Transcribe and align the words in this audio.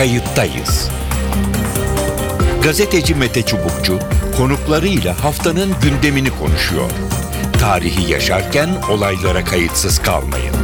Kayıttayız. 0.00 0.90
Gazeteci 2.62 3.14
Mete 3.14 3.42
Çubukçu 3.42 3.98
konuklarıyla 4.36 5.24
haftanın 5.24 5.70
gündemini 5.82 6.30
konuşuyor. 6.30 6.90
Tarihi 7.60 8.12
yaşarken 8.12 8.68
olaylara 8.90 9.44
kayıtsız 9.44 9.98
kalmayın. 9.98 10.54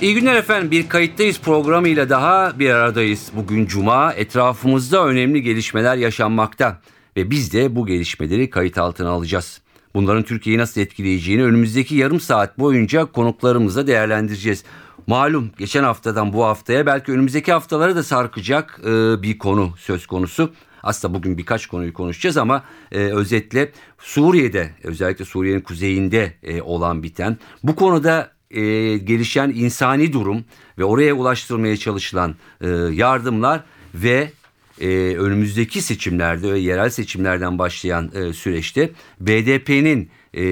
İyi 0.00 0.14
günler 0.14 0.36
efendim. 0.36 0.70
Bir 0.70 0.88
kayıttayız 0.88 1.40
programıyla 1.40 2.08
daha 2.08 2.58
bir 2.58 2.70
aradayız. 2.70 3.30
Bugün 3.36 3.66
cuma 3.66 4.12
etrafımızda 4.12 5.06
önemli 5.06 5.42
gelişmeler 5.42 5.96
yaşanmakta 5.96 6.80
ve 7.16 7.30
biz 7.30 7.52
de 7.52 7.76
bu 7.76 7.86
gelişmeleri 7.86 8.50
kayıt 8.50 8.78
altına 8.78 9.10
alacağız. 9.10 9.60
Bunların 9.94 10.22
Türkiye'yi 10.22 10.58
nasıl 10.58 10.80
etkileyeceğini 10.80 11.44
önümüzdeki 11.44 11.94
yarım 11.94 12.20
saat 12.20 12.58
boyunca 12.58 13.04
konuklarımızla 13.04 13.86
değerlendireceğiz. 13.86 14.64
Malum 15.06 15.50
geçen 15.58 15.84
haftadan 15.84 16.32
bu 16.32 16.44
haftaya 16.44 16.86
belki 16.86 17.12
önümüzdeki 17.12 17.52
haftalara 17.52 17.96
da 17.96 18.02
sarkacak 18.02 18.80
e, 18.84 19.22
bir 19.22 19.38
konu 19.38 19.74
söz 19.78 20.06
konusu. 20.06 20.52
Aslında 20.82 21.14
bugün 21.14 21.38
birkaç 21.38 21.66
konuyu 21.66 21.92
konuşacağız 21.92 22.36
ama 22.36 22.64
e, 22.92 22.98
özetle 22.98 23.72
Suriye'de 23.98 24.70
özellikle 24.84 25.24
Suriye'nin 25.24 25.60
kuzeyinde 25.60 26.34
e, 26.42 26.62
olan 26.62 27.02
biten 27.02 27.38
bu 27.62 27.76
konuda 27.76 28.30
e, 28.50 28.60
gelişen 28.98 29.50
insani 29.50 30.12
durum 30.12 30.44
ve 30.78 30.84
oraya 30.84 31.14
ulaştırmaya 31.14 31.76
çalışılan 31.76 32.34
e, 32.60 32.68
yardımlar 32.92 33.64
ve 33.94 34.30
e, 34.80 35.16
önümüzdeki 35.16 35.82
seçimlerde 35.82 36.52
ve 36.52 36.58
yerel 36.58 36.90
seçimlerden 36.90 37.58
başlayan 37.58 38.10
e, 38.14 38.32
süreçte 38.32 38.90
BDP'nin 39.20 40.10
e, 40.36 40.42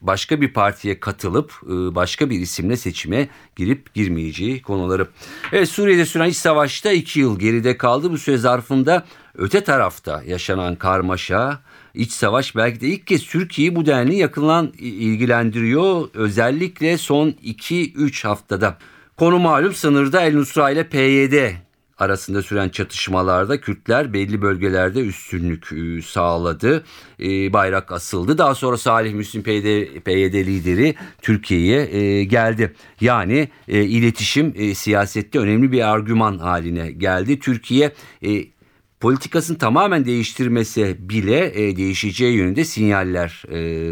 başka 0.00 0.40
bir 0.40 0.52
partiye 0.52 1.00
katılıp 1.00 1.52
e, 1.66 1.94
başka 1.94 2.30
bir 2.30 2.40
isimle 2.40 2.76
seçime 2.76 3.28
girip 3.56 3.94
girmeyeceği 3.94 4.62
konuları. 4.62 5.06
Evet 5.52 5.68
Suriye'de 5.68 6.06
süren 6.06 6.28
iç 6.28 6.36
savaşta 6.36 6.92
iki 6.92 7.20
yıl 7.20 7.38
geride 7.38 7.76
kaldı. 7.76 8.10
Bu 8.10 8.18
süre 8.18 8.36
zarfında 8.36 9.04
öte 9.34 9.64
tarafta 9.64 10.22
yaşanan 10.26 10.76
karmaşa, 10.76 11.60
iç 11.94 12.12
savaş 12.12 12.56
belki 12.56 12.80
de 12.80 12.86
ilk 12.86 13.06
kez 13.06 13.26
Türkiye'yi 13.26 13.76
bu 13.76 13.86
denli 13.86 14.16
yakından 14.16 14.72
ilgilendiriyor. 14.78 16.08
Özellikle 16.14 16.98
son 16.98 17.30
2-3 17.30 18.26
haftada. 18.26 18.78
Konu 19.16 19.38
malum 19.38 19.74
sınırda 19.74 20.22
El 20.22 20.34
Nusra 20.34 20.70
ile 20.70 20.88
PYD 20.88 21.67
arasında 21.98 22.42
süren 22.42 22.68
çatışmalarda 22.68 23.60
Kürtler 23.60 24.12
belli 24.12 24.42
bölgelerde 24.42 25.00
üstünlük 25.00 25.72
e, 25.72 26.02
sağladı. 26.02 26.84
E, 27.20 27.52
bayrak 27.52 27.92
asıldı. 27.92 28.38
Daha 28.38 28.54
sonra 28.54 28.76
Salih 28.76 29.14
Müslim 29.14 29.42
PYD, 29.42 30.00
PYD 30.00 30.34
lideri 30.34 30.94
Türkiye'ye 31.22 31.96
e, 31.96 32.24
geldi. 32.24 32.74
Yani 33.00 33.48
iletişim 33.68 34.74
siyasette 34.74 35.38
önemli 35.38 35.72
bir 35.72 35.92
argüman 35.92 36.38
haline 36.38 36.90
geldi. 36.90 37.38
Türkiye 37.38 37.92
politikasını 39.00 39.58
tamamen 39.58 40.04
değiştirmese 40.04 41.08
bile 41.08 41.54
değişeceği 41.76 42.36
yönünde 42.36 42.64
sinyaller 42.64 43.42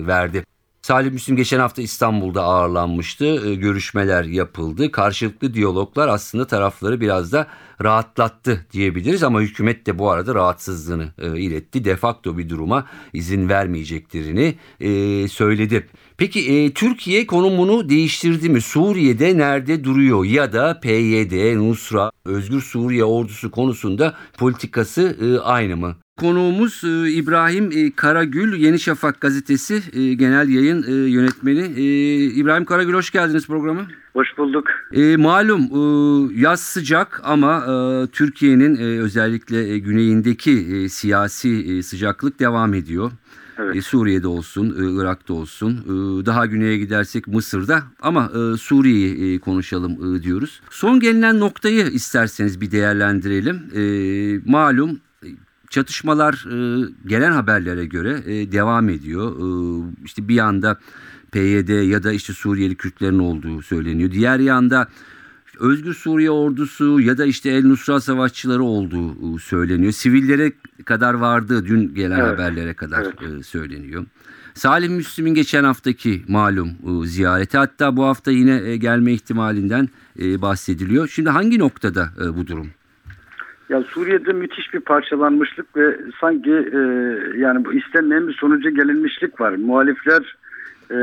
verdi. 0.06 0.44
Salih 0.86 1.12
Müslim 1.12 1.36
geçen 1.36 1.58
hafta 1.58 1.82
İstanbul'da 1.82 2.42
ağırlanmıştı. 2.42 3.54
Görüşmeler 3.54 4.24
yapıldı. 4.24 4.90
Karşılıklı 4.90 5.54
diyaloglar 5.54 6.08
aslında 6.08 6.46
tarafları 6.46 7.00
biraz 7.00 7.32
da 7.32 7.46
rahatlattı 7.82 8.66
diyebiliriz 8.72 9.22
ama 9.22 9.40
hükümet 9.40 9.86
de 9.86 9.98
bu 9.98 10.10
arada 10.10 10.34
rahatsızlığını 10.34 11.12
e, 11.18 11.40
iletti. 11.40 11.84
De 11.84 11.96
facto 11.96 12.38
bir 12.38 12.48
duruma 12.48 12.86
izin 13.12 13.48
vermeyeceklerini 13.48 14.54
e, 14.80 15.28
söyledi. 15.28 15.86
Peki 16.16 16.52
e, 16.52 16.72
Türkiye 16.72 17.26
konumunu 17.26 17.88
değiştirdi 17.88 18.48
mi? 18.48 18.60
Suriye'de 18.60 19.38
nerede 19.38 19.84
duruyor 19.84 20.24
ya 20.24 20.52
da 20.52 20.80
PYD, 20.80 21.56
Nusra, 21.56 22.10
Özgür 22.24 22.60
Suriye 22.60 23.04
ordusu 23.04 23.50
konusunda 23.50 24.14
politikası 24.38 25.40
aynı 25.44 25.76
mı? 25.76 25.96
Konuğumuz 26.20 26.84
e, 26.84 27.10
İbrahim 27.10 27.70
e, 27.72 27.90
Karagül, 27.90 28.54
Yeni 28.54 28.78
Şafak 28.78 29.20
gazetesi 29.20 29.82
e, 29.92 30.14
genel 30.14 30.48
yayın 30.48 30.82
yönetmeni. 31.08 31.66
İbrahim 32.32 32.64
Karagül 32.64 32.94
hoş 32.94 33.10
geldiniz 33.10 33.46
programa. 33.46 33.86
Hoş 34.12 34.38
bulduk. 34.38 34.64
E, 34.92 35.16
malum 35.16 35.62
e, 35.62 36.40
yaz 36.40 36.60
sıcak 36.60 37.20
ama 37.24 37.56
e, 37.56 38.06
Türkiye'nin 38.06 38.76
e, 38.76 39.00
özellikle 39.00 39.68
e, 39.68 39.78
güneyindeki 39.78 40.52
e, 40.52 40.88
siyasi 40.88 41.48
e, 41.48 41.82
sıcaklık 41.82 42.40
devam 42.40 42.74
ediyor. 42.74 43.10
Evet. 43.58 43.76
E, 43.76 43.82
Suriye'de 43.82 44.28
olsun, 44.28 44.66
e, 44.66 45.02
Irak'ta 45.02 45.34
olsun, 45.34 45.72
e, 45.72 46.26
daha 46.26 46.46
güneye 46.46 46.78
gidersek 46.78 47.26
Mısır'da 47.26 47.82
ama 48.00 48.30
e, 48.34 48.56
Suriye'yi 48.56 49.34
e, 49.34 49.38
konuşalım 49.38 50.16
e, 50.16 50.22
diyoruz. 50.22 50.60
Son 50.70 51.00
gelinen 51.00 51.40
noktayı 51.40 51.86
isterseniz 51.86 52.60
bir 52.60 52.70
değerlendirelim. 52.70 53.56
E, 53.74 53.82
malum 54.50 55.00
çatışmalar 55.70 56.34
e, 56.52 56.88
gelen 57.06 57.32
haberlere 57.32 57.86
göre 57.86 58.22
e, 58.26 58.52
devam 58.52 58.88
ediyor. 58.88 59.32
E, 59.32 59.46
işte 60.04 60.28
bir 60.28 60.34
yanda 60.34 60.78
PYD 61.32 61.88
ya 61.90 62.02
da 62.02 62.12
işte 62.12 62.32
Suriyeli 62.32 62.74
Kürtlerin 62.74 63.18
olduğu 63.18 63.62
söyleniyor. 63.62 64.10
Diğer 64.10 64.38
yanda 64.38 64.88
Özgür 65.58 65.94
Suriye 65.94 66.30
ordusu 66.30 67.00
ya 67.00 67.18
da 67.18 67.24
işte 67.24 67.50
El 67.50 67.64
Nusra 67.64 68.00
savaşçıları 68.00 68.62
olduğu 68.62 69.38
söyleniyor. 69.38 69.92
Sivillere 69.92 70.52
kadar 70.84 71.14
vardı 71.14 71.66
dün 71.66 71.94
gelen 71.94 72.18
evet. 72.20 72.28
haberlere 72.28 72.74
kadar 72.74 73.06
evet. 73.22 73.46
söyleniyor. 73.46 74.06
Salim 74.54 74.92
Müslim'in 74.92 75.34
geçen 75.34 75.64
haftaki 75.64 76.24
malum 76.28 76.70
ziyareti 77.06 77.58
hatta 77.58 77.96
bu 77.96 78.04
hafta 78.04 78.30
yine 78.30 78.76
gelme 78.76 79.12
ihtimalinden 79.12 79.88
bahsediliyor. 80.18 81.08
Şimdi 81.08 81.30
hangi 81.30 81.58
noktada 81.58 82.10
bu 82.36 82.46
durum? 82.46 82.70
Ya 83.68 83.82
Suriye'de 83.82 84.32
müthiş 84.32 84.74
bir 84.74 84.80
parçalanmışlık 84.80 85.76
ve 85.76 85.96
sanki 86.20 86.50
e, 86.50 86.78
yani 87.38 87.64
bu 87.64 87.72
istenmeyen 87.72 88.28
bir 88.28 88.34
sonuca 88.34 88.70
gelinmişlik 88.70 89.40
var. 89.40 89.52
Muhalifler 89.52 90.36
e, 90.90 90.96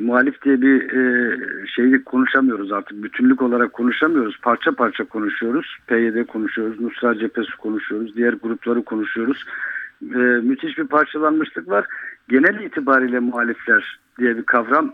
muhalif 0.00 0.42
diye 0.42 0.62
bir 0.62 0.92
e, 0.92 1.36
şeyi 1.66 2.04
konuşamıyoruz 2.04 2.72
artık. 2.72 3.02
Bütünlük 3.02 3.42
olarak 3.42 3.72
konuşamıyoruz. 3.72 4.36
Parça 4.42 4.72
parça 4.72 5.04
konuşuyoruz. 5.04 5.76
PYD 5.86 6.26
konuşuyoruz. 6.26 6.80
Nusra 6.80 7.18
Cephesi 7.18 7.56
konuşuyoruz. 7.56 8.16
Diğer 8.16 8.32
grupları 8.32 8.82
konuşuyoruz. 8.82 9.44
E, 10.02 10.18
müthiş 10.18 10.78
bir 10.78 10.86
parçalanmışlık 10.86 11.68
var. 11.68 11.84
Genel 12.30 12.60
itibariyle 12.60 13.18
muhalifler 13.20 13.98
diye 14.18 14.36
bir 14.36 14.42
kavram 14.42 14.92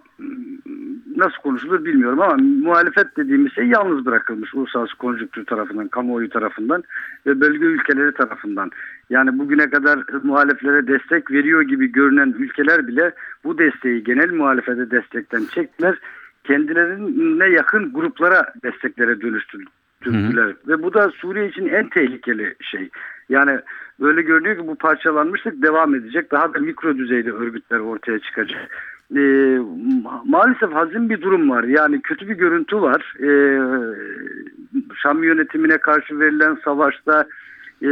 nasıl 1.16 1.36
konuşulur 1.42 1.84
bilmiyorum 1.84 2.20
ama 2.20 2.36
muhalefet 2.62 3.16
dediğimiz 3.16 3.52
şey 3.52 3.66
yalnız 3.66 4.06
bırakılmış 4.06 4.54
uluslararası 4.54 4.96
konjüktür 4.96 5.44
tarafından, 5.44 5.88
kamuoyu 5.88 6.28
tarafından 6.28 6.84
ve 7.26 7.40
bölge 7.40 7.64
ülkeleri 7.64 8.12
tarafından. 8.12 8.70
Yani 9.10 9.38
bugüne 9.38 9.70
kadar 9.70 9.98
muhaleflere 10.22 10.86
destek 10.86 11.30
veriyor 11.30 11.62
gibi 11.62 11.92
görünen 11.92 12.34
ülkeler 12.38 12.88
bile 12.88 13.12
bu 13.44 13.58
desteği 13.58 14.04
genel 14.04 14.30
muhalefete 14.30 14.90
destekten 14.90 15.44
çektiler. 15.54 15.98
Kendilerine 16.44 17.48
yakın 17.48 17.92
gruplara 17.92 18.54
desteklere 18.62 19.20
dönüştürdüler. 19.20 19.72
Ve 20.68 20.82
bu 20.82 20.94
da 20.94 21.10
Suriye 21.10 21.48
için 21.48 21.66
en 21.66 21.88
tehlikeli 21.88 22.54
şey. 22.60 22.88
Yani 23.28 23.60
böyle 24.00 24.22
görünüyor 24.22 24.56
ki 24.56 24.66
bu 24.66 24.74
parçalanmışlık 24.74 25.62
devam 25.62 25.94
edecek. 25.94 26.32
Daha 26.32 26.54
da 26.54 26.58
mikro 26.58 26.98
düzeyde 26.98 27.32
örgütler 27.32 27.78
ortaya 27.78 28.18
çıkacak 28.18 28.68
e, 29.14 29.20
maalesef 30.24 30.72
hazin 30.72 31.10
bir 31.10 31.20
durum 31.20 31.50
var. 31.50 31.64
Yani 31.64 32.02
kötü 32.02 32.28
bir 32.28 32.34
görüntü 32.34 32.80
var. 32.80 33.14
E, 33.20 33.28
Şam 35.02 35.24
yönetimine 35.24 35.78
karşı 35.78 36.20
verilen 36.20 36.58
savaşta 36.64 37.26
e, 37.82 37.88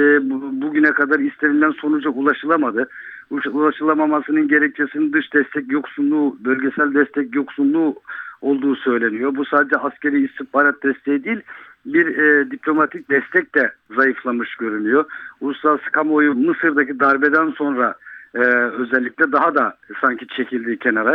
bugüne 0.62 0.90
kadar 0.90 1.18
istenilen 1.18 1.70
sonuca 1.70 2.10
ulaşılamadı. 2.10 2.88
Ulaşılamamasının 3.30 4.48
gerekçesinin 4.48 5.12
dış 5.12 5.34
destek 5.34 5.72
yoksunluğu, 5.72 6.36
bölgesel 6.44 6.94
destek 6.94 7.34
yoksunluğu 7.34 7.94
olduğu 8.40 8.76
söyleniyor. 8.76 9.36
Bu 9.36 9.44
sadece 9.44 9.76
askeri 9.76 10.24
istihbarat 10.24 10.82
desteği 10.82 11.24
değil, 11.24 11.40
bir 11.86 12.06
e, 12.18 12.50
diplomatik 12.50 13.10
destek 13.10 13.54
de 13.54 13.72
zayıflamış 13.96 14.56
görünüyor. 14.56 15.04
Uluslararası 15.40 15.90
kamuoyu 15.90 16.34
Mısır'daki 16.34 17.00
darbeden 17.00 17.50
sonra 17.50 17.94
e, 18.34 18.38
özellikle 18.54 19.32
daha 19.32 19.54
da 19.54 19.76
sanki 20.00 20.26
çekildiği 20.26 20.78
kenara. 20.78 21.14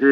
E, 0.00 0.06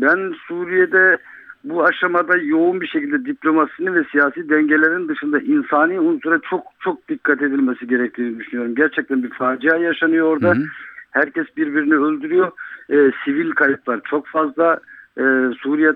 ben 0.00 0.34
Suriye'de 0.48 1.18
bu 1.64 1.84
aşamada 1.84 2.36
yoğun 2.36 2.80
bir 2.80 2.86
şekilde 2.86 3.24
diplomasinin 3.24 3.94
ve 3.94 4.04
siyasi 4.04 4.48
dengelerin 4.48 5.08
dışında 5.08 5.40
insani 5.40 6.00
unsura 6.00 6.38
çok 6.50 6.62
çok 6.80 7.08
dikkat 7.08 7.42
edilmesi 7.42 7.86
gerektiğini 7.86 8.38
düşünüyorum. 8.38 8.74
Gerçekten 8.74 9.22
bir 9.22 9.30
facia 9.30 9.76
yaşanıyor 9.76 10.26
orada. 10.26 10.48
Hı 10.48 10.58
hı. 10.58 10.64
Herkes 11.10 11.46
birbirini 11.56 11.94
öldürüyor. 11.94 12.50
E, 12.90 13.10
sivil 13.24 13.50
kayıplar 13.50 14.00
çok 14.04 14.26
fazla. 14.26 14.80
E, 15.18 15.22
Suriye 15.62 15.92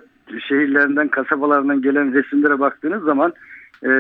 şehirlerinden, 0.49 1.09
kasabalarından 1.09 1.83
gelen 1.83 2.15
resimlere 2.15 2.59
baktığınız 2.59 3.05
zaman 3.05 3.33
e, 3.83 3.91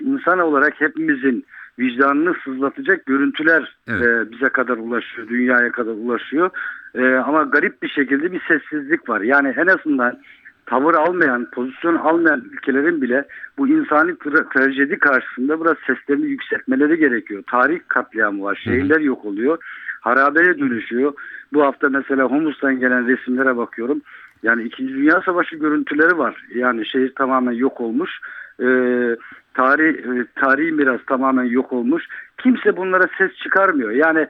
insan 0.00 0.38
olarak 0.38 0.80
hepimizin 0.80 1.44
vicdanını 1.78 2.34
sızlatacak 2.44 3.06
görüntüler 3.06 3.76
Evet. 3.88 4.02
e, 4.02 4.30
bize 4.30 4.48
kadar 4.48 4.76
ulaşıyor, 4.76 5.28
dünyaya 5.28 5.72
kadar 5.72 5.92
ulaşıyor. 5.92 6.50
E, 6.94 7.14
ama 7.14 7.42
garip 7.42 7.82
bir 7.82 7.88
şekilde 7.88 8.32
bir 8.32 8.40
sessizlik 8.48 9.08
var. 9.08 9.20
Yani 9.20 9.54
en 9.56 9.66
azından 9.66 10.18
tavır 10.66 10.94
almayan, 10.94 11.50
pozisyon 11.50 11.96
almayan 11.96 12.44
ülkelerin 12.52 13.02
bile 13.02 13.24
bu 13.58 13.68
insani 13.68 14.10
tra- 14.10 14.52
trajedi 14.54 14.98
karşısında 14.98 15.60
biraz 15.60 15.76
seslerini 15.86 16.26
yükseltmeleri 16.26 16.98
gerekiyor. 16.98 17.42
Tarih 17.50 17.80
katliamı 17.88 18.42
var, 18.42 18.60
şehirler 18.64 19.00
yok 19.00 19.24
oluyor, 19.24 19.58
harabeye 20.00 20.58
dönüşüyor. 20.58 21.12
Bu 21.52 21.62
hafta 21.62 21.88
mesela 21.88 22.24
Humus'tan 22.24 22.80
gelen 22.80 23.08
resimlere 23.08 23.56
bakıyorum. 23.56 24.02
Yani 24.42 24.62
İkinci 24.62 24.94
Dünya 24.94 25.22
Savaşı 25.24 25.56
görüntüleri 25.56 26.18
var. 26.18 26.44
Yani 26.54 26.86
şehir 26.86 27.14
tamamen 27.14 27.52
yok 27.52 27.80
olmuş. 27.80 28.20
Ee, 28.60 29.16
tarih 29.54 29.94
e, 29.94 30.26
tarihi 30.34 30.72
miras 30.72 31.00
tamamen 31.06 31.44
yok 31.44 31.72
olmuş. 31.72 32.04
Kimse 32.38 32.76
bunlara 32.76 33.08
ses 33.18 33.34
çıkarmıyor. 33.36 33.90
Yani 33.90 34.26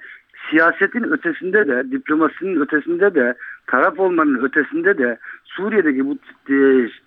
siyasetin 0.51 1.03
ötesinde 1.03 1.69
de, 1.69 1.91
diplomasinin 1.91 2.61
ötesinde 2.61 3.15
de, 3.15 3.35
taraf 3.67 3.99
olmanın 3.99 4.45
ötesinde 4.45 4.99
de 4.99 5.19
Suriye'deki 5.45 6.07
bu 6.07 6.13
e, 6.49 6.57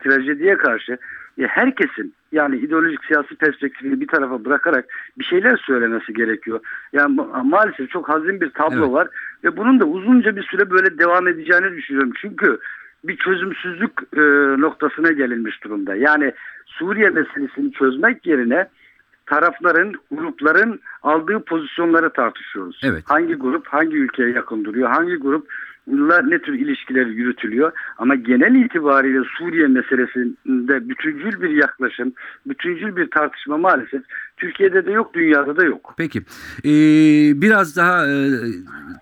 trajediye 0.03 0.57
karşı 0.57 0.97
e, 1.37 1.43
herkesin 1.43 2.13
yani 2.31 2.57
ideolojik 2.57 3.05
siyasi 3.05 3.35
perspektifini 3.35 4.01
bir 4.01 4.07
tarafa 4.07 4.45
bırakarak 4.45 4.85
bir 5.19 5.23
şeyler 5.23 5.57
söylemesi 5.57 6.13
gerekiyor. 6.13 6.59
Yani 6.93 7.15
ma- 7.15 7.49
maalesef 7.49 7.89
çok 7.89 8.09
hazin 8.09 8.41
bir 8.41 8.49
tablo 8.49 8.83
Evet. 8.83 8.91
var 8.91 9.07
ve 9.43 9.57
bunun 9.57 9.79
da 9.79 9.85
uzunca 9.85 10.35
bir 10.35 10.43
süre 10.43 10.69
böyle 10.69 10.97
devam 10.97 11.27
edeceğini 11.27 11.77
düşünüyorum. 11.77 12.11
Çünkü 12.21 12.59
bir 13.03 13.17
çözümsüzlük 13.17 13.91
e, 14.13 14.21
noktasına 14.61 15.11
gelinmiş 15.11 15.63
durumda. 15.63 15.95
Yani 15.95 16.33
Suriye 16.65 17.09
meselesini 17.09 17.71
çözmek 17.71 18.25
yerine 18.25 18.67
tarafların, 19.25 19.93
grupların 20.11 20.79
aldığı 21.03 21.39
pozisyonları 21.39 22.13
tartışıyoruz. 22.13 22.81
Evet. 22.83 23.03
Hangi 23.07 23.33
grup 23.33 23.67
hangi 23.67 23.97
ülkeye 23.97 24.29
yakın 24.29 24.65
duruyor? 24.65 24.89
Hangi 24.89 25.15
grupla 25.15 26.21
ne 26.21 26.39
tür 26.39 26.53
ilişkiler 26.53 27.05
yürütülüyor? 27.05 27.71
Ama 27.97 28.15
genel 28.15 28.55
itibariyle 28.55 29.19
Suriye 29.37 29.67
meselesinde 29.67 30.89
bütüncül 30.89 31.41
bir 31.41 31.49
yaklaşım, 31.49 32.13
bütüncül 32.45 32.95
bir 32.95 33.11
tartışma 33.11 33.57
maalesef 33.57 34.01
Türkiye'de 34.37 34.85
de 34.85 34.91
yok, 34.91 35.13
dünyada 35.13 35.57
da 35.57 35.65
yok. 35.65 35.93
Peki 35.97 36.19
Ee, 36.65 36.71
biraz 37.41 37.77
daha 37.77 38.07
e, 38.07 38.13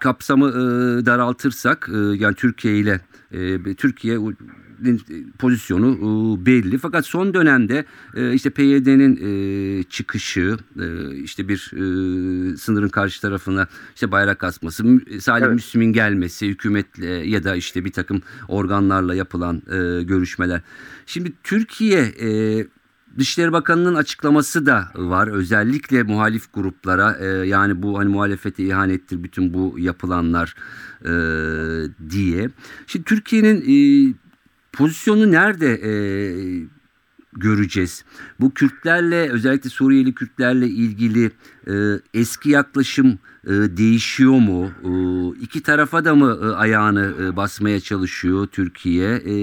kapsamı 0.01 0.47
e, 0.49 0.61
daraltırsak 1.05 1.89
e, 1.93 1.97
yani 1.97 2.35
Türkiye 2.35 2.77
ile 2.77 2.99
e, 3.33 3.73
Türkiye'nin 3.73 5.01
pozisyonu 5.39 5.91
e, 5.91 6.45
belli 6.45 6.77
fakat 6.77 7.05
son 7.05 7.33
dönemde 7.33 7.85
e, 8.15 8.33
işte 8.33 8.49
PYD'nin 8.49 9.19
e, 9.21 9.83
çıkışı 9.83 10.57
e, 10.79 11.15
işte 11.15 11.47
bir 11.47 11.71
e, 11.73 12.57
sınırın 12.57 12.89
karşı 12.89 13.21
tarafına 13.21 13.67
işte 13.95 14.11
bayrak 14.11 14.43
asması 14.43 14.83
Salih 15.19 15.45
Evet. 15.45 15.55
Müslim'in 15.55 15.93
gelmesi 15.93 16.47
hükümetle 16.47 17.07
ya 17.07 17.43
da 17.43 17.55
işte 17.55 17.85
bir 17.85 17.91
takım 17.91 18.21
organlarla 18.47 19.15
yapılan 19.15 19.55
e, 19.55 20.03
görüşmeler 20.03 20.61
şimdi 21.05 21.33
Türkiye 21.43 22.01
e, 22.01 22.67
Dışişleri 23.17 23.51
Bakanı'nın 23.51 23.95
açıklaması 23.95 24.65
da 24.65 24.91
var. 24.95 25.27
Özellikle 25.27 26.03
muhalif 26.03 26.53
gruplara 26.53 27.17
e, 27.19 27.25
yani 27.25 27.83
bu 27.83 27.99
hani 27.99 28.09
muhalefete 28.09 28.63
ihanettir 28.63 29.23
bütün 29.23 29.53
bu 29.53 29.75
yapılanlar 29.79 30.55
e, 31.05 31.11
diye. 32.09 32.49
Şimdi 32.87 33.05
Türkiye'nin 33.05 33.61
e, 33.61 34.13
pozisyonu 34.73 35.31
nerede 35.31 35.73
e, 35.73 35.93
göreceğiz? 37.33 38.05
Bu 38.39 38.53
Kürtlerle 38.53 39.29
özellikle 39.29 39.69
Suriyeli 39.69 40.13
Kürtlerle 40.13 40.67
ilgili 40.67 41.31
e, 41.67 41.73
eski 42.13 42.49
yaklaşım 42.49 43.19
e, 43.47 43.51
değişiyor 43.51 44.39
mu? 44.39 44.71
E, 44.83 44.91
iki 45.41 45.63
tarafa 45.63 46.05
da 46.05 46.15
mı 46.15 46.39
e, 46.43 46.45
ayağını 46.45 47.13
e, 47.21 47.35
basmaya 47.35 47.79
çalışıyor 47.79 48.47
Türkiye? 48.47 49.09
E, 49.15 49.33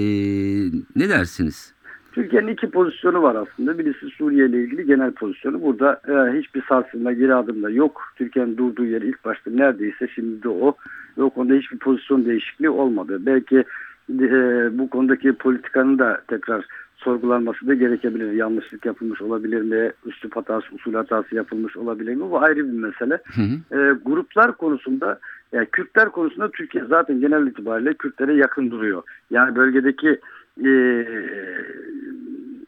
ne 0.95 1.09
dersiniz? 1.09 1.73
Türkiye'nin 2.21 2.47
iki 2.47 2.69
pozisyonu 2.69 3.23
var 3.23 3.35
aslında. 3.35 3.77
Birisi 3.77 4.09
Suriye 4.09 4.47
ile 4.47 4.63
ilgili 4.63 4.85
genel 4.85 5.11
pozisyonu. 5.11 5.61
Burada 5.61 6.01
e, 6.07 6.39
hiçbir 6.39 6.63
sarsılma 6.69 7.13
geri 7.13 7.35
adım 7.35 7.63
da 7.63 7.69
yok. 7.69 8.01
Türkiye'nin 8.15 8.57
durduğu 8.57 8.85
yer 8.85 9.01
ilk 9.01 9.25
başta 9.25 9.51
neredeyse 9.51 10.07
şimdi 10.15 10.43
de 10.43 10.49
o. 10.49 10.75
Ve 11.17 11.23
o 11.23 11.29
konuda 11.29 11.53
hiçbir 11.53 11.77
pozisyon 11.77 12.25
değişikliği 12.25 12.69
olmadı. 12.69 13.17
Belki 13.25 13.63
e, 14.09 14.29
bu 14.77 14.89
konudaki 14.89 15.33
politikanın 15.33 15.99
da 15.99 16.21
tekrar 16.27 16.65
sorgulanması 16.97 17.67
da 17.67 17.73
gerekebilir. 17.73 18.31
Yanlışlık 18.31 18.85
yapılmış 18.85 19.21
olabilir 19.21 19.61
mi? 19.61 19.91
Üslup 20.05 20.35
hatası, 20.35 20.75
usul 20.75 20.93
hatası 20.93 21.35
yapılmış 21.35 21.77
olabilir 21.77 22.15
mi? 22.15 22.21
Bu 22.21 22.41
ayrı 22.41 22.57
bir 22.57 22.79
mesele. 22.79 23.19
Hı 23.25 23.41
hı. 23.41 23.79
E, 23.79 23.93
gruplar 24.05 24.57
konusunda 24.57 25.19
yani 25.51 25.67
Kürtler 25.71 26.09
konusunda 26.09 26.51
Türkiye 26.51 26.83
zaten 26.89 27.19
genel 27.19 27.47
itibariyle 27.47 27.93
Kürtlere 27.93 28.33
yakın 28.33 28.71
duruyor. 28.71 29.03
Yani 29.31 29.55
bölgedeki 29.55 30.19
e, 30.65 30.69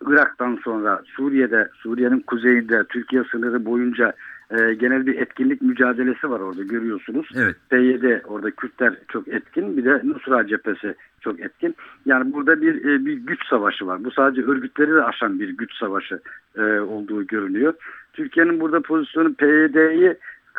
Irak'tan 0.08 0.60
sonra 0.64 1.02
Suriye'de, 1.06 1.70
Suriye'nin 1.74 2.20
kuzeyinde 2.20 2.84
Türkiye 2.84 3.24
sınırı 3.24 3.66
boyunca 3.66 4.14
e, 4.52 4.74
genel 4.74 5.06
bir 5.06 5.16
etkinlik 5.16 5.62
mücadelesi 5.62 6.30
var 6.30 6.40
orada 6.40 6.64
görüyorsunuz. 6.64 7.30
Evet. 7.36 7.56
PYD 7.70 8.26
orada 8.28 8.52
Kürtler 8.52 8.94
çok 9.08 9.28
etkin 9.28 9.78
bir 9.78 9.86
de 9.86 10.02
Nusra 10.04 10.48
cephesi 10.48 10.96
çok 11.22 11.40
etkin. 11.40 11.76
Yani 12.06 12.34
burada 12.34 12.62
bir 12.62 12.86
e, 12.86 13.06
bir 13.06 13.14
güç 13.14 13.48
savaşı 13.50 13.88
var. 13.88 14.04
Bu 14.04 14.12
sadece 14.12 14.42
örgütleri 14.42 14.94
de 14.94 15.04
aşan 15.04 15.40
bir 15.40 15.50
güç 15.50 15.74
savaşı 15.74 16.20
e, 16.58 16.62
olduğu 16.80 17.28
görünüyor. 17.28 17.74
Türkiye'nin 18.14 18.60
burada 18.60 18.82
pozisyonu 18.82 19.34
PYD'yi 19.34 20.16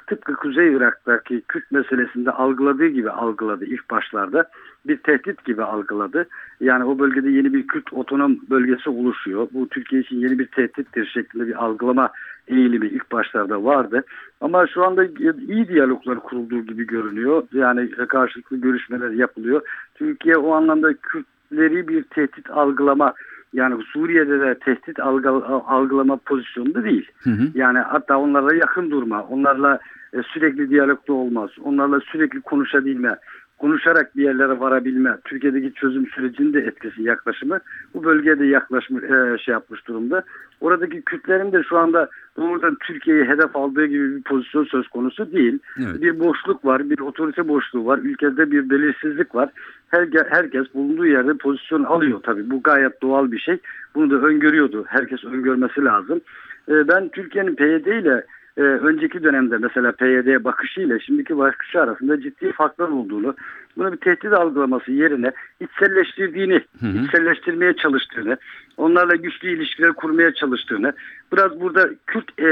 tıpkı 0.06 0.34
Kuzey 0.34 0.72
Irak'taki 0.72 1.42
Kürt 1.48 1.70
meselesinde 1.70 2.30
algıladığı 2.30 2.86
gibi 2.86 3.10
algıladı 3.10 3.64
ilk 3.64 3.90
başlarda. 3.90 4.44
Bir 4.86 4.96
tehdit 4.96 5.44
gibi 5.44 5.62
algıladı. 5.62 6.26
Yani 6.60 6.84
o 6.84 6.98
bölgede 6.98 7.30
yeni 7.30 7.52
bir 7.52 7.66
Kürt 7.66 7.92
otonom 7.92 8.38
bölgesi 8.50 8.90
oluşuyor. 8.90 9.48
Bu 9.52 9.68
Türkiye 9.68 10.02
için 10.02 10.16
yeni 10.16 10.38
bir 10.38 10.46
tehdittir 10.46 11.06
şeklinde 11.06 11.46
bir 11.46 11.64
algılama 11.64 12.10
eğilimi 12.48 12.86
ilk 12.86 13.12
başlarda 13.12 13.64
vardı. 13.64 14.04
Ama 14.40 14.66
şu 14.66 14.84
anda 14.84 15.04
iyi 15.48 15.68
diyaloglar 15.68 16.20
kurulduğu 16.20 16.60
gibi 16.60 16.86
görünüyor. 16.86 17.42
Yani 17.52 17.90
karşılıklı 17.90 18.56
görüşmeler 18.56 19.10
yapılıyor. 19.10 19.62
Türkiye 19.94 20.36
o 20.36 20.52
anlamda 20.52 20.94
Kürtleri 20.94 21.88
bir 21.88 22.02
tehdit 22.02 22.50
algılama 22.50 23.12
yani 23.52 23.82
Suriye'de 23.92 24.40
de 24.40 24.58
tehdit 24.58 25.00
algı- 25.00 25.44
algılama 25.66 26.16
pozisyonunda 26.16 26.84
değil. 26.84 27.10
Hı 27.22 27.30
hı. 27.30 27.48
Yani 27.54 27.78
hatta 27.78 28.18
onlarla 28.18 28.54
yakın 28.54 28.90
durma, 28.90 29.22
onlarla 29.22 29.78
e, 30.12 30.22
sürekli 30.22 30.70
diyalogda 30.70 31.12
olmaz, 31.12 31.50
onlarla 31.64 32.00
sürekli 32.00 32.40
konuşabilme, 32.40 33.16
konuşarak 33.58 34.16
bir 34.16 34.22
yerlere 34.22 34.60
varabilme, 34.60 35.16
Türkiye'deki 35.24 35.74
çözüm 35.74 36.06
sürecinin 36.06 36.52
de 36.52 36.60
etkisi, 36.60 37.02
yaklaşımı 37.02 37.58
bu 37.94 38.04
bölgede 38.04 38.46
yaklaşmış, 38.46 39.04
e, 39.04 39.38
şey 39.38 39.52
yapmış 39.52 39.88
durumda. 39.88 40.22
Oradaki 40.60 41.02
Kürtlerin 41.02 41.52
de 41.52 41.62
şu 41.68 41.78
anda 41.78 42.08
doğrudan 42.36 42.76
Türkiye'yi 42.86 43.24
hedef 43.24 43.56
aldığı 43.56 43.86
gibi 43.86 44.16
bir 44.16 44.22
pozisyon 44.22 44.64
söz 44.64 44.88
konusu 44.88 45.32
değil. 45.32 45.58
Evet. 45.78 46.02
Bir 46.02 46.20
boşluk 46.20 46.64
var, 46.64 46.90
bir 46.90 46.98
otorite 46.98 47.48
boşluğu 47.48 47.86
var, 47.86 47.98
ülkede 47.98 48.50
bir 48.50 48.70
belirsizlik 48.70 49.34
var. 49.34 49.48
Her, 49.92 50.08
herkes 50.28 50.74
bulunduğu 50.74 51.06
yerde 51.06 51.34
pozisyon 51.34 51.84
alıyor 51.84 52.20
tabii. 52.22 52.50
Bu 52.50 52.62
gayet 52.62 53.02
doğal 53.02 53.32
bir 53.32 53.38
şey. 53.38 53.58
Bunu 53.94 54.10
da 54.10 54.26
öngörüyordu. 54.26 54.84
Herkes 54.88 55.24
öngörmesi 55.24 55.84
lazım. 55.84 56.20
E, 56.68 56.88
ben 56.88 57.08
Türkiye'nin 57.08 57.54
PYD 57.54 57.86
ile 57.86 58.26
e, 58.56 58.60
önceki 58.60 59.22
dönemde 59.22 59.58
mesela 59.58 59.92
PYD'ye 59.92 60.44
bakışıyla 60.44 60.98
şimdiki 60.98 61.38
bakışı 61.38 61.80
arasında 61.80 62.20
ciddi 62.20 62.52
farklar 62.52 62.88
olduğunu, 62.88 63.34
bunu 63.76 63.92
bir 63.92 63.96
tehdit 63.96 64.32
algılaması 64.32 64.92
yerine 64.92 65.32
içselleştirdiğini, 65.60 66.60
Hı 66.80 66.86
hı. 66.86 67.04
içselleştirmeye 67.04 67.72
çalıştığını, 67.72 68.36
onlarla 68.76 69.16
güçlü 69.16 69.48
ilişkiler 69.48 69.92
kurmaya 69.92 70.34
çalıştığını, 70.34 70.92
biraz 71.32 71.60
burada 71.60 71.90
Kürt 72.06 72.40
e, 72.40 72.48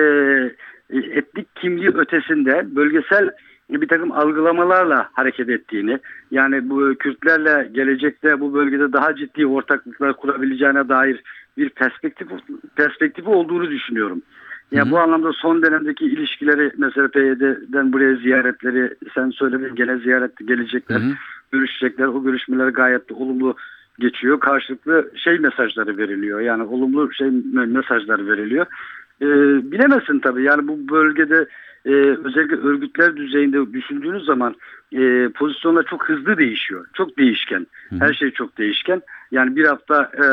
etnik 0.91 1.57
kimliği 1.57 1.89
ötesinde 1.89 2.77
bölgesel 2.77 3.31
bir 3.73 3.89
takım 3.89 4.13
algılamalarla 4.13 5.09
hareket 5.13 5.49
ettiğini, 5.49 5.99
yani 6.31 6.71
bu 6.71 6.95
Kürtlerle 6.99 7.69
gelecekte 7.73 8.41
bu 8.41 8.55
bölgede 8.55 8.93
daha 8.93 9.17
ciddi 9.17 9.47
ortaklıklar 9.47 10.13
kurabileceğine 10.13 10.89
dair 10.89 11.23
bir 11.57 11.69
perspektif 11.69 12.29
perspektifi 12.77 13.29
olduğunu 13.29 13.71
düşünüyorum. 13.71 14.23
Ya 14.73 14.87
hı. 14.87 14.91
bu 14.91 14.99
anlamda 14.99 15.33
son 15.33 15.63
dönemdeki 15.63 16.05
ilişkileri 16.05 16.73
mesela 16.79 17.09
PYD'den 17.09 17.93
buraya 17.93 18.17
ziyaretleri 18.17 18.95
sen 19.15 19.31
söyledin 19.31 19.75
gene 19.75 19.99
ziyaret 19.99 20.37
gelecekler, 20.49 21.01
Hı 21.01 21.05
hı. 21.05 21.13
görüşecekler. 21.53 22.07
O 22.07 22.23
görüşmeler 22.23 22.69
gayet 22.69 23.11
de 23.11 23.15
olumlu 23.15 23.57
geçiyor. 23.99 24.41
Karşılıklı 24.41 25.11
şey 25.17 25.39
mesajları 25.39 25.97
veriliyor. 25.97 26.41
Yani 26.41 26.63
olumlu 26.63 27.13
şey 27.13 27.27
me- 27.29 27.67
mesajlar 27.67 28.27
veriliyor. 28.27 28.67
Ee, 29.23 29.27
bilemezsin 29.73 30.19
tabii. 30.19 30.43
Yani 30.43 30.69
bu 30.69 30.89
bölgede 30.89 31.47
e, 31.85 31.91
özellikle 32.25 32.57
örgütler 32.57 33.17
düzeyinde 33.17 33.73
düşündüğünüz 33.73 34.25
zaman 34.25 34.55
e, 34.93 35.29
pozisyonlar 35.29 35.85
çok 35.91 36.09
hızlı 36.09 36.39
değişiyor. 36.39 36.87
Çok 36.95 37.19
değişken. 37.19 37.67
Her 37.99 38.15
şey 38.15 38.31
çok 38.31 38.59
değişken. 38.59 39.03
Yani 39.31 39.57
bir 39.57 39.65
hafta 39.65 40.11
e, 40.15 40.25